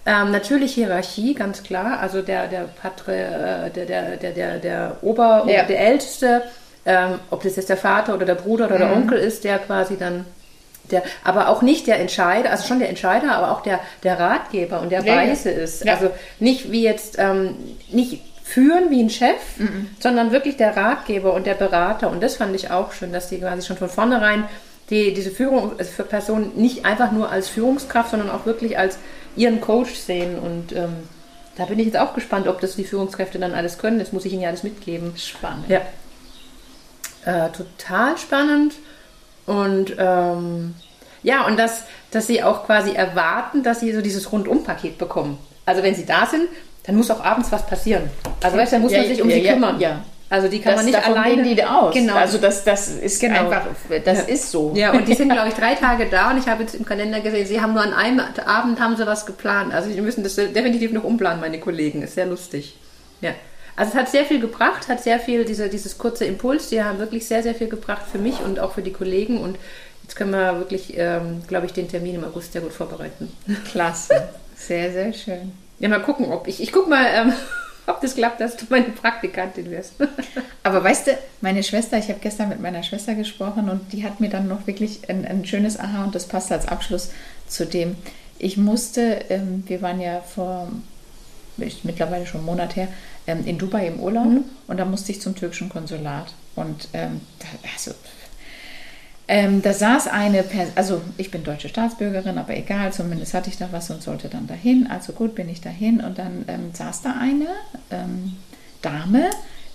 Ähm, 0.03 0.31
natürlich 0.31 0.73
Hierarchie, 0.73 1.35
ganz 1.35 1.61
klar. 1.61 1.99
Also 1.99 2.23
der, 2.23 2.47
der 2.47 2.61
Patre, 2.81 3.13
äh, 3.15 3.69
der, 3.69 3.85
der, 3.85 4.17
der, 4.17 4.31
der, 4.31 4.57
der 4.57 4.97
Ober, 5.03 5.43
der 5.45 5.79
Älteste, 5.79 6.41
ähm, 6.87 7.19
ob 7.29 7.43
das 7.43 7.55
jetzt 7.55 7.69
der 7.69 7.77
Vater 7.77 8.15
oder 8.15 8.25
der 8.25 8.33
Bruder 8.33 8.65
oder 8.65 8.75
Mhm. 8.75 8.79
der 8.79 8.93
Onkel 8.93 9.19
ist, 9.19 9.43
der 9.43 9.59
quasi 9.59 9.97
dann 9.97 10.25
der, 10.91 11.03
aber 11.23 11.47
auch 11.49 11.61
nicht 11.61 11.87
der 11.87 11.99
Entscheider, 11.99 12.51
also 12.51 12.67
schon 12.67 12.79
der 12.79 12.89
Entscheider, 12.89 13.31
aber 13.33 13.51
auch 13.51 13.61
der, 13.61 13.79
der 14.03 14.19
Ratgeber 14.19 14.81
und 14.81 14.91
der 14.91 15.03
Ja, 15.03 15.21
ja. 15.21 15.29
Weise 15.29 15.49
ist. 15.49 15.85
Ja. 15.85 15.93
Also 15.93 16.11
nicht 16.39 16.71
wie 16.71 16.83
jetzt, 16.83 17.15
ähm, 17.19 17.55
nicht 17.91 18.21
führen 18.43 18.89
wie 18.89 19.01
ein 19.01 19.09
Chef, 19.09 19.39
Mhm. 19.57 19.87
sondern 19.99 20.31
wirklich 20.31 20.57
der 20.57 20.75
Ratgeber 20.75 21.33
und 21.33 21.45
der 21.47 21.53
Berater. 21.53 22.09
Und 22.09 22.21
das 22.21 22.35
fand 22.35 22.53
ich 22.55 22.69
auch 22.69 22.91
schön, 22.91 23.13
dass 23.13 23.29
die 23.29 23.39
quasi 23.39 23.65
schon 23.65 23.77
von 23.77 23.89
vornherein 23.89 24.43
die, 24.89 25.13
diese 25.13 25.31
Führung 25.31 25.71
also 25.79 25.89
für 25.89 26.03
Personen 26.03 26.51
nicht 26.57 26.85
einfach 26.85 27.13
nur 27.13 27.29
als 27.31 27.47
Führungskraft, 27.47 28.11
sondern 28.11 28.29
auch 28.29 28.45
wirklich 28.45 28.77
als 28.77 28.97
ihren 29.37 29.61
Coach 29.61 29.93
sehen. 29.95 30.37
Und 30.37 30.73
ähm, 30.75 31.07
da 31.55 31.63
bin 31.63 31.79
ich 31.79 31.85
jetzt 31.85 31.97
auch 31.97 32.13
gespannt, 32.13 32.49
ob 32.49 32.59
das 32.59 32.75
die 32.75 32.83
Führungskräfte 32.83 33.39
dann 33.39 33.53
alles 33.53 33.77
können. 33.77 33.99
Das 33.99 34.11
muss 34.11 34.25
ich 34.25 34.33
ihnen 34.33 34.41
ja 34.41 34.49
alles 34.49 34.63
mitgeben. 34.63 35.13
Spannend. 35.15 35.69
Ja. 35.69 35.79
Äh, 37.23 37.49
total 37.51 38.17
spannend. 38.17 38.73
Und 39.45 39.95
ähm, 39.97 40.75
ja, 41.23 41.45
und 41.45 41.57
dass, 41.59 41.83
dass 42.11 42.27
sie 42.27 42.43
auch 42.43 42.65
quasi 42.65 42.93
erwarten, 42.93 43.63
dass 43.63 43.79
sie 43.79 43.93
so 43.93 44.01
dieses 44.01 44.31
Rundum-Paket 44.31 44.97
bekommen. 44.97 45.37
Also 45.65 45.83
wenn 45.83 45.95
sie 45.95 46.05
da 46.05 46.25
sind, 46.25 46.47
dann 46.83 46.95
muss 46.95 47.11
auch 47.11 47.23
abends 47.23 47.51
was 47.51 47.65
passieren. 47.67 48.09
Also 48.41 48.57
weißt 48.57 48.71
du, 48.71 48.75
dann 48.75 48.81
muss 48.83 48.91
Ja, 48.91 48.99
man 48.99 49.07
sich 49.07 49.21
um 49.21 49.29
ja, 49.29 49.35
sie 49.35 49.41
ja, 49.43 49.53
kümmern. 49.53 49.79
ja. 49.79 50.01
Also 50.29 50.47
die 50.47 50.59
kann 50.61 50.71
das, 50.73 50.77
man 50.77 50.85
nicht 50.85 50.97
davon 50.97 51.17
alleine. 51.17 51.43
gehen 51.43 51.55
die 51.57 51.63
aus. 51.65 51.93
Genau. 51.93 52.15
Also 52.15 52.37
das, 52.37 52.63
das 52.63 52.87
ist 52.87 53.19
Genau. 53.19 53.41
einfach, 53.49 53.63
das 54.05 54.23
ist 54.29 54.49
so. 54.49 54.71
Ja, 54.75 54.91
und 54.91 55.05
die 55.07 55.13
sind, 55.13 55.29
glaube 55.29 55.49
ich, 55.49 55.53
drei 55.55 55.75
Tage 55.79 56.05
da 56.09 56.31
und 56.31 56.37
ich 56.37 56.47
habe 56.47 56.63
jetzt 56.63 56.73
im 56.73 56.85
Kalender 56.85 57.19
gesehen, 57.19 57.45
sie 57.45 57.59
haben 57.61 57.73
nur 57.73 57.83
an 57.83 57.93
einem 57.93 58.21
Abend 58.45 58.79
haben 58.79 58.95
sie 58.95 59.05
was 59.05 59.25
geplant. 59.25 59.73
Also 59.73 59.89
die 59.89 59.99
müssen 59.99 60.23
das 60.23 60.35
definitiv 60.35 60.93
noch 60.93 61.03
umplanen, 61.03 61.41
meine 61.41 61.59
Kollegen. 61.59 62.01
Ist 62.01 62.15
sehr 62.15 62.27
lustig. 62.27 62.77
Ja. 63.19 63.31
Also 63.81 63.93
es 63.93 63.99
hat 63.99 64.09
sehr 64.09 64.25
viel 64.25 64.39
gebracht, 64.39 64.87
hat 64.89 65.01
sehr 65.01 65.19
viel, 65.19 65.43
diese, 65.43 65.67
dieses 65.67 65.97
kurze 65.97 66.23
Impuls, 66.25 66.69
die 66.69 66.83
haben 66.83 66.99
wirklich 66.99 67.25
sehr, 67.25 67.41
sehr 67.41 67.55
viel 67.55 67.67
gebracht 67.67 68.03
für 68.11 68.19
mich 68.19 68.39
und 68.41 68.59
auch 68.59 68.73
für 68.73 68.83
die 68.83 68.93
Kollegen. 68.93 69.39
Und 69.39 69.57
jetzt 70.03 70.15
können 70.15 70.29
wir 70.29 70.59
wirklich, 70.59 70.93
ähm, 70.97 71.41
glaube 71.47 71.65
ich, 71.65 71.73
den 71.73 71.87
Termin 71.87 72.13
im 72.13 72.23
August 72.23 72.53
sehr 72.53 72.61
gut 72.61 72.73
vorbereiten. 72.73 73.35
Klasse. 73.71 74.29
Sehr, 74.55 74.91
sehr 74.91 75.11
schön. 75.13 75.51
Ja, 75.79 75.89
mal 75.89 76.03
gucken, 76.03 76.31
ob 76.31 76.47
ich, 76.47 76.61
ich 76.61 76.71
guck 76.71 76.87
mal, 76.89 77.07
ähm, 77.11 77.33
ob 77.87 77.99
das 78.01 78.13
klappt, 78.13 78.39
dass 78.39 78.55
du 78.55 78.65
meine 78.69 78.89
Praktikantin 78.89 79.71
wirst. 79.71 79.93
Aber 80.61 80.83
weißt 80.83 81.07
du, 81.07 81.17
meine 81.41 81.63
Schwester, 81.63 81.97
ich 81.97 82.09
habe 82.09 82.19
gestern 82.21 82.49
mit 82.49 82.61
meiner 82.61 82.83
Schwester 82.83 83.15
gesprochen 83.15 83.67
und 83.67 83.91
die 83.93 84.03
hat 84.03 84.19
mir 84.19 84.29
dann 84.29 84.47
noch 84.47 84.67
wirklich 84.67 85.09
ein, 85.09 85.25
ein 85.25 85.43
schönes 85.43 85.79
Aha 85.79 86.03
und 86.03 86.13
das 86.13 86.27
passt 86.27 86.51
als 86.51 86.67
Abschluss 86.67 87.09
zu 87.47 87.65
dem. 87.65 87.95
Ich 88.37 88.57
musste, 88.57 89.25
ähm, 89.29 89.63
wir 89.65 89.81
waren 89.81 89.99
ja 89.99 90.21
vor 90.21 90.69
ist 91.65 91.85
mittlerweile 91.85 92.25
schon 92.25 92.41
einen 92.41 92.47
Monat 92.47 92.75
her, 92.75 92.87
ähm, 93.27 93.45
in 93.45 93.57
Dubai 93.57 93.87
im 93.87 93.99
Urlaub 93.99 94.27
und 94.67 94.77
da 94.77 94.85
musste 94.85 95.11
ich 95.11 95.21
zum 95.21 95.35
türkischen 95.35 95.69
Konsulat. 95.69 96.33
Und 96.55 96.89
ähm, 96.93 97.21
da, 97.39 97.47
also, 97.73 97.91
ähm, 99.27 99.61
da 99.61 99.73
saß 99.73 100.07
eine 100.07 100.43
Person, 100.43 100.73
also 100.75 101.01
ich 101.17 101.31
bin 101.31 101.43
deutsche 101.43 101.69
Staatsbürgerin, 101.69 102.37
aber 102.37 102.55
egal, 102.55 102.91
zumindest 102.91 103.33
hatte 103.33 103.49
ich 103.49 103.57
da 103.57 103.69
was 103.71 103.89
und 103.89 104.03
sollte 104.03 104.27
dann 104.27 104.47
dahin. 104.47 104.87
Also 104.87 105.13
gut, 105.13 105.35
bin 105.35 105.47
ich 105.49 105.61
dahin 105.61 106.01
und 106.01 106.17
dann 106.17 106.45
ähm, 106.47 106.71
saß 106.73 107.01
da 107.03 107.15
eine 107.19 107.47
ähm, 107.91 108.35
Dame, 108.81 109.29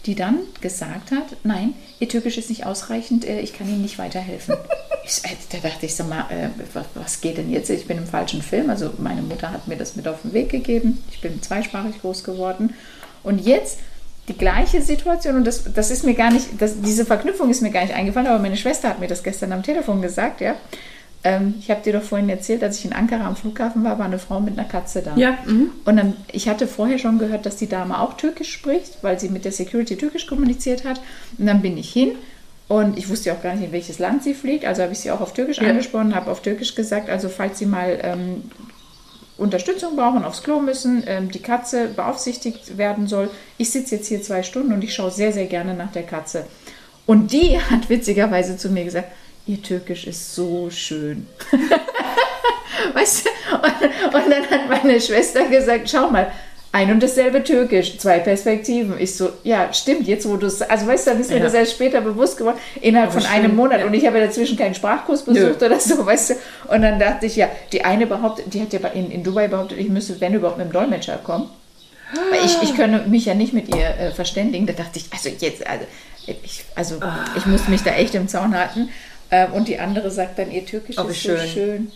die 0.06 0.14
dann 0.14 0.38
gesagt 0.60 1.10
hat, 1.10 1.36
nein, 1.42 1.74
ihr 1.98 2.08
Türkisch 2.08 2.38
ist 2.38 2.48
nicht 2.48 2.64
ausreichend, 2.64 3.24
äh, 3.24 3.40
ich 3.40 3.52
kann 3.52 3.68
Ihnen 3.68 3.82
nicht 3.82 3.98
weiterhelfen. 3.98 4.54
ich, 5.04 5.24
äh, 5.24 5.36
da 5.50 5.68
dachte 5.68 5.86
ich, 5.86 5.94
sag 5.94 6.08
mal, 6.08 6.26
äh, 6.30 6.48
was, 6.72 6.86
was 6.94 7.20
geht 7.20 7.38
denn 7.38 7.50
jetzt? 7.50 7.70
Ich 7.70 7.86
bin 7.86 7.98
im 7.98 8.06
falschen 8.06 8.42
Film, 8.42 8.70
also 8.70 8.92
meine 8.98 9.22
Mutter 9.22 9.50
hat 9.50 9.66
mir 9.66 9.76
das 9.76 9.96
mit 9.96 10.06
auf 10.06 10.22
den 10.22 10.32
Weg 10.32 10.50
gegeben, 10.50 11.02
ich 11.10 11.20
bin 11.20 11.42
zweisprachig 11.42 12.00
groß 12.00 12.24
geworden 12.24 12.74
und 13.22 13.44
jetzt 13.44 13.78
die 14.28 14.36
gleiche 14.36 14.82
Situation 14.82 15.36
und 15.36 15.46
das, 15.46 15.64
das 15.72 15.90
ist 15.90 16.04
mir 16.04 16.14
gar 16.14 16.32
nicht, 16.32 16.46
das, 16.58 16.80
diese 16.80 17.04
Verknüpfung 17.04 17.50
ist 17.50 17.62
mir 17.62 17.70
gar 17.70 17.82
nicht 17.82 17.94
eingefallen, 17.94 18.26
aber 18.26 18.40
meine 18.40 18.56
Schwester 18.56 18.88
hat 18.88 19.00
mir 19.00 19.08
das 19.08 19.22
gestern 19.22 19.52
am 19.52 19.62
Telefon 19.62 20.02
gesagt, 20.02 20.40
ja. 20.40 20.54
Ähm, 21.26 21.54
ich 21.58 21.70
habe 21.70 21.82
dir 21.82 21.92
doch 21.92 22.04
vorhin 22.04 22.28
erzählt, 22.28 22.62
als 22.62 22.78
ich 22.78 22.84
in 22.84 22.92
Ankara 22.92 23.26
am 23.26 23.34
Flughafen 23.34 23.82
war, 23.82 23.98
war 23.98 24.06
eine 24.06 24.20
Frau 24.20 24.38
mit 24.38 24.56
einer 24.56 24.68
Katze 24.68 25.02
da. 25.02 25.16
Ja, 25.16 25.36
mhm. 25.44 25.70
Und 25.84 25.96
dann, 25.96 26.14
ich 26.30 26.48
hatte 26.48 26.68
vorher 26.68 26.98
schon 26.98 27.18
gehört, 27.18 27.46
dass 27.46 27.56
die 27.56 27.68
Dame 27.68 28.00
auch 28.00 28.16
Türkisch 28.16 28.52
spricht, 28.52 28.98
weil 29.02 29.18
sie 29.18 29.28
mit 29.28 29.44
der 29.44 29.50
Security 29.50 29.96
Türkisch 29.96 30.28
kommuniziert 30.28 30.84
hat. 30.84 31.00
Und 31.36 31.46
dann 31.46 31.62
bin 31.62 31.76
ich 31.76 31.92
hin 31.92 32.12
Und 32.68 32.98
ich 32.98 33.08
wusste 33.08 33.28
ja 33.30 33.34
auch 33.36 33.42
gar 33.42 33.54
nicht, 33.54 33.64
in 33.64 33.72
welches 33.72 33.98
Land 33.98 34.22
sie 34.24 34.34
fliegt. 34.34 34.64
Also 34.64 34.82
habe 34.82 34.92
ich 34.92 34.98
sie 35.00 35.10
auch 35.10 35.20
auf 35.20 35.32
Türkisch 35.32 35.58
Ja. 35.58 35.68
angesprochen, 35.68 36.14
habe 36.14 36.30
auf 36.30 36.42
Türkisch 36.42 36.74
gesagt, 36.74 37.08
also 37.08 37.28
falls 37.28 37.58
sie 37.58 37.66
mal 37.66 37.98
ähm, 38.02 38.42
Unterstützung 39.36 39.96
brauchen, 39.96 40.24
aufs 40.24 40.42
Klo 40.42 40.60
müssen, 40.60 41.02
ähm, 41.06 41.30
die 41.30 41.42
Katze 41.42 41.88
beaufsichtigt 41.88 42.78
werden 42.78 43.06
soll. 43.06 43.30
Ich 43.58 43.70
sitze 43.70 43.96
jetzt 43.96 44.08
hier 44.08 44.22
zwei 44.22 44.42
Stunden 44.42 44.72
und 44.72 44.82
ich 44.82 44.94
schaue 44.94 45.10
sehr, 45.10 45.32
sehr 45.32 45.46
gerne 45.46 45.74
nach 45.74 45.92
der 45.92 46.04
Katze. 46.04 46.44
Und 47.04 47.32
die 47.32 47.60
hat 47.70 47.88
witzigerweise 47.88 48.56
zu 48.56 48.68
mir 48.70 48.84
gesagt, 48.84 49.08
ihr 49.46 49.62
Türkisch 49.62 50.06
ist 50.06 50.34
so 50.34 50.68
schön. 50.70 51.26
weißt 52.94 53.26
du? 53.26 53.30
Und, 53.54 54.14
und 54.24 54.30
dann 54.30 54.50
hat 54.50 54.68
meine 54.68 55.00
Schwester 55.00 55.44
gesagt, 55.48 55.88
schau 55.90 56.10
mal, 56.10 56.30
ein 56.72 56.90
und 56.90 57.02
dasselbe 57.02 57.42
Türkisch, 57.42 57.96
zwei 57.96 58.18
Perspektiven. 58.18 58.98
Ich 58.98 59.14
so, 59.16 59.30
ja, 59.44 59.72
stimmt, 59.72 60.06
jetzt 60.06 60.28
wo 60.28 60.36
du 60.36 60.46
es, 60.46 60.60
also 60.60 60.86
weißt 60.86 61.06
du, 61.06 61.10
dann 61.12 61.20
ist 61.20 61.30
mir 61.30 61.38
Ja. 61.38 61.44
das 61.44 61.54
erst 61.54 61.72
später 61.72 62.02
bewusst 62.02 62.36
geworden, 62.36 62.58
innerhalb 62.82 63.12
Aber 63.12 63.20
von 63.22 63.30
einem 63.30 63.46
schön, 63.46 63.56
Monat. 63.56 63.80
ja. 63.80 63.86
Und 63.86 63.94
ich 63.94 64.06
habe 64.06 64.18
ja 64.18 64.26
dazwischen 64.26 64.58
keinen 64.58 64.74
Sprachkurs 64.74 65.22
besucht 65.24 65.62
oder 65.62 65.80
so, 65.80 66.04
weißt 66.04 66.30
du. 66.30 66.34
Und 66.74 66.82
dann 66.82 66.98
dachte 66.98 67.26
ich, 67.26 67.36
ja, 67.36 67.48
die 67.72 67.84
eine 67.84 68.06
behauptet, 68.06 68.52
die 68.52 68.60
hat 68.60 68.72
ja 68.74 68.80
in, 68.88 69.10
in 69.10 69.22
Dubai 69.22 69.48
behauptet, 69.48 69.78
ich 69.78 69.88
müsste, 69.88 70.20
wenn 70.20 70.34
überhaupt, 70.34 70.58
mit 70.58 70.66
dem 70.66 70.72
Dolmetscher 70.72 71.16
kommen. 71.18 71.48
Weil 72.30 72.44
ich, 72.44 72.62
ich 72.62 72.76
könne 72.76 73.04
mich 73.08 73.24
ja 73.24 73.34
nicht 73.34 73.52
mit 73.52 73.74
ihr 73.74 73.88
äh, 73.98 74.10
verständigen. 74.12 74.66
Da 74.66 74.74
dachte 74.74 74.98
ich, 74.98 75.06
also 75.12 75.28
jetzt, 75.28 75.66
also 75.66 75.84
ich, 76.26 76.64
also, 76.74 77.00
ich 77.36 77.46
muss 77.46 77.68
mich 77.68 77.82
da 77.82 77.92
echt 77.92 78.14
im 78.14 78.28
Zaun 78.28 78.54
halten. 78.56 78.90
Ähm, 79.30 79.52
und 79.52 79.68
die 79.68 79.78
andere 79.78 80.10
sagt 80.10 80.38
dann, 80.38 80.50
ihr 80.50 80.64
Türkisch 80.64 80.96
Oh, 80.98 81.02
ist 81.08 81.22
so 81.22 81.36
schön. 81.36 81.48
schön. 81.48 81.92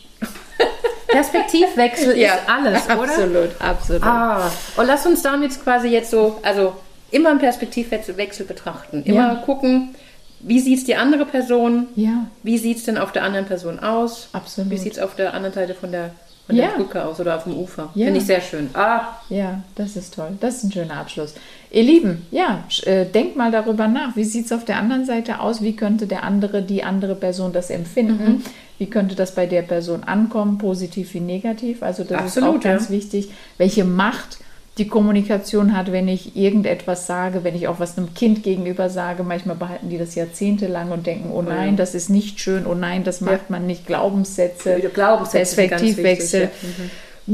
Perspektivwechsel 1.09 2.13
ist 2.19 2.31
alles, 2.47 2.85
oder? 2.87 3.01
Absolut, 3.01 3.51
absolut. 3.61 4.03
Ah, 4.05 4.51
und 4.77 4.87
lass 4.87 5.07
uns 5.07 5.23
damit 5.23 5.53
quasi 5.63 5.89
jetzt 5.89 6.11
so, 6.11 6.39
also 6.43 6.73
immer 7.11 7.31
einen 7.31 7.39
Perspektivwechsel 7.41 8.17
Wechsel 8.17 8.47
betrachten. 8.47 9.03
Immer 9.05 9.35
Ja. 9.35 9.43
gucken, 9.45 9.95
wie 10.41 10.61
sieht 10.61 10.79
es 10.79 10.85
die 10.85 10.95
andere 10.97 11.27
Person, 11.27 11.89
Ja, 11.97 12.27
wie 12.43 12.59
sieht 12.59 12.79
es 12.79 12.85
denn 12.85 12.97
auf 12.99 13.13
der 13.13 13.25
anderen 13.25 13.47
Person 13.47 13.79
aus, 13.81 14.29
Absolut. 14.33 14.71
wie 14.71 14.79
sieht 14.79 14.93
es 14.95 14.99
auf 14.99 15.15
der 15.17 15.35
anderen 15.35 15.55
Seite 15.55 15.75
von 15.75 15.91
der, 15.93 16.11
von 16.51 16.59
Ja. 16.59 16.69
der 16.69 16.77
Brücke 16.77 17.05
aus 17.05 17.19
oder 17.21 17.37
auf 17.37 17.45
dem 17.45 17.57
Ufer. 17.57 17.89
Ja. 17.95 18.07
Finde 18.07 18.21
ich 18.21 18.27
sehr 18.27 18.41
schön. 18.41 18.71
Ah, 18.75 19.03
ja, 19.29 19.63
das 19.75 19.97
ist 19.97 20.15
toll. 20.15 20.31
Das 20.41 20.57
ist 20.57 20.65
ein 20.65 20.73
schöner 20.73 20.95
Abschluss. 20.99 21.35
Ihr 21.71 21.83
Lieben, 21.83 22.27
ja, 22.31 22.65
äh, 22.85 23.07
denkt 23.07 23.37
mal 23.37 23.51
darüber 23.51 23.89
nach. 23.89 24.17
Wie 24.17 24.25
sieht 24.25 24.47
es 24.47 24.53
auf 24.53 24.65
der 24.65 24.77
anderen 24.77 25.05
Seite 25.05 25.41
aus? 25.41 25.63
Wie 25.63 25.77
könnte 25.77 26.07
der 26.07 26.25
andere, 26.25 26.63
die 26.63 26.83
andere 26.83 27.15
Person 27.15 27.53
das 27.53 27.71
empfinden? 27.71 28.45
Wie 28.79 28.87
könnte 28.87 29.15
das 29.15 29.35
bei 29.35 29.47
der 29.47 29.63
Person 29.63 30.05
ankommen, 30.05 30.59
positiv 30.59 31.15
wie 31.15 31.21
negativ? 31.21 31.83
Also 31.83 32.03
das 32.03 32.21
ist 32.21 32.39
Absolut, 32.39 32.59
auch 32.59 32.65
ganz 32.65 32.85
ja. 32.89 32.91
wichtig. 32.97 33.31
Welche 33.59 33.85
Macht 33.85 34.39
die 34.79 34.89
Kommunikation 34.89 35.77
hat, 35.77 35.93
wenn 35.93 36.09
ich 36.09 36.37
irgendetwas 36.37 37.07
sage, 37.07 37.45
wenn 37.45 37.55
ich 37.55 37.69
auch 37.69 37.81
was 37.81 37.99
einem 37.99 38.15
Kind 38.15 38.43
gegenüber 38.43 38.89
sage. 38.89 39.23
Manchmal 39.25 39.57
behalten 39.57 39.91
die 39.91 39.99
das 39.99 40.15
jahrzehntelang 40.15 40.91
und 40.91 41.07
denken, 41.07 41.31
oh 41.33 41.43
nein, 41.43 41.77
das 41.77 41.95
ist 41.95 42.09
nicht 42.09 42.41
schön, 42.41 42.67
oh 42.67 42.75
nein, 42.75 43.05
das 43.05 43.21
macht 43.21 43.51
man 43.51 43.67
nicht. 43.67 43.87
Glaubenssätze, 43.87 44.81
Glaubenssätze 44.95 45.57
Perspektivwechsel. 45.57 46.43
wichtig, 46.43 46.79
ja. 46.79 46.85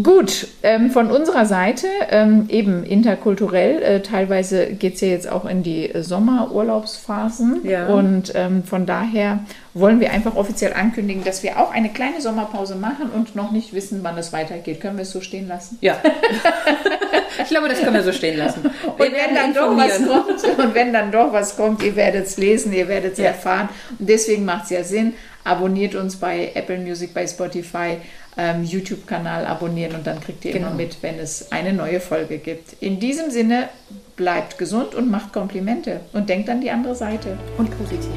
Gut, 0.03 0.49
ähm, 0.63 0.91
von 0.91 1.11
unserer 1.11 1.47
Seite 1.47 1.87
ähm, 2.11 2.47
eben 2.49 2.85
interkulturell. 2.85 3.83
Äh, 3.83 4.03
teilweise 4.03 4.67
geht 4.67 4.97
es 4.97 5.01
ja 5.01 5.09
jetzt 5.09 5.31
auch 5.31 5.45
in 5.47 5.63
die 5.63 5.91
Sommerurlaubsphasen. 5.95 7.61
Ja. 7.67 7.87
Und 7.87 8.33
ähm, 8.35 8.63
von 8.65 8.85
daher 8.85 9.41
wollen 9.75 10.01
wir 10.01 10.11
einfach 10.13 10.37
offiziell 10.37 10.73
ankündigen, 10.75 11.25
dass 11.25 11.43
wir 11.43 11.59
auch 11.59 11.73
eine 11.73 11.89
kleine 11.91 12.21
Sommerpause 12.21 12.75
machen 12.75 13.11
und 13.15 13.37
noch 13.37 13.53
nicht 13.53 13.73
wissen, 13.73 14.01
wann 14.03 14.19
es 14.19 14.33
weitergeht. 14.33 14.81
Können 14.81 14.97
wir 14.97 15.03
es 15.03 15.13
so 15.13 15.21
stehen 15.21 15.49
lassen? 15.49 15.79
ja. 15.81 15.97
ich 17.43 17.49
glaube, 17.49 17.69
das 17.69 17.81
können 17.81 17.95
wir 17.95 18.03
so 18.03 18.13
stehen 18.13 18.37
lassen. 18.39 18.65
Wir 18.65 19.07
Und 19.07 19.13
wenn 19.13 19.35
dann 19.35 19.55
doch 19.55 19.77
was 19.77 19.99
kommt, 20.07 20.59
und 20.59 20.75
wenn 20.75 20.93
dann 20.93 21.11
doch 21.13 21.33
was 21.33 21.57
kommt, 21.57 21.83
ihr 21.83 21.97
werdet 21.97 22.27
es 22.27 22.37
lesen, 22.37 22.73
ihr 22.73 22.89
werdet 22.89 23.15
es 23.15 23.19
Ja. 23.19 23.27
erfahren. 23.27 23.69
Und 23.99 24.09
deswegen 24.09 24.45
macht 24.45 24.65
es 24.65 24.71
ja 24.71 24.85
Sinn. 24.85 25.15
Abonniert 25.45 25.95
uns 25.95 26.17
bei 26.17 26.51
Apple 26.55 26.79
Music, 26.79 27.15
bei 27.15 27.25
Spotify, 27.27 27.99
ähm, 28.37 28.65
YouTube-Kanal 28.65 29.47
abonnieren 29.47 29.95
und 29.95 30.07
dann 30.07 30.21
kriegt 30.21 30.45
ihr 30.45 30.55
immer 30.55 30.67
Genau. 30.67 30.77
mit, 30.77 31.03
wenn 31.03 31.19
es 31.19 31.51
eine 31.53 31.73
neue 31.73 32.01
Folge 32.01 32.39
gibt. 32.39 32.75
In 32.81 33.01
diesem 33.01 33.31
Sinne, 33.31 33.69
bleibt 34.17 34.57
gesund 34.57 34.95
und 34.95 35.11
macht 35.11 35.33
Komplimente 35.33 36.01
und 36.15 36.29
denkt 36.29 36.49
an 36.49 36.61
die 36.63 36.71
andere 36.71 36.95
Seite. 36.95 37.37
Und 37.59 37.69
positiv. 37.79 38.11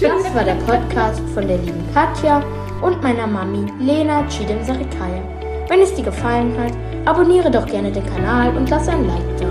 Das 0.00 0.34
war 0.34 0.44
der 0.44 0.54
Podcast 0.54 1.20
von 1.34 1.46
der 1.48 1.58
lieben 1.58 1.82
Katja 1.92 2.42
und 2.82 3.02
meiner 3.02 3.26
Mami 3.26 3.66
Lena 3.80 4.24
Chidem 4.28 4.62
Sarikaya. 4.64 5.22
Wenn 5.68 5.80
es 5.80 5.92
dir 5.94 6.04
gefallen 6.04 6.56
hat, 6.58 6.72
abonniere 7.04 7.50
doch 7.50 7.66
gerne 7.66 7.90
den 7.90 8.06
Kanal 8.06 8.56
und 8.56 8.70
lass 8.70 8.86
ein 8.88 9.04
Like 9.06 9.36
da. 9.38 9.46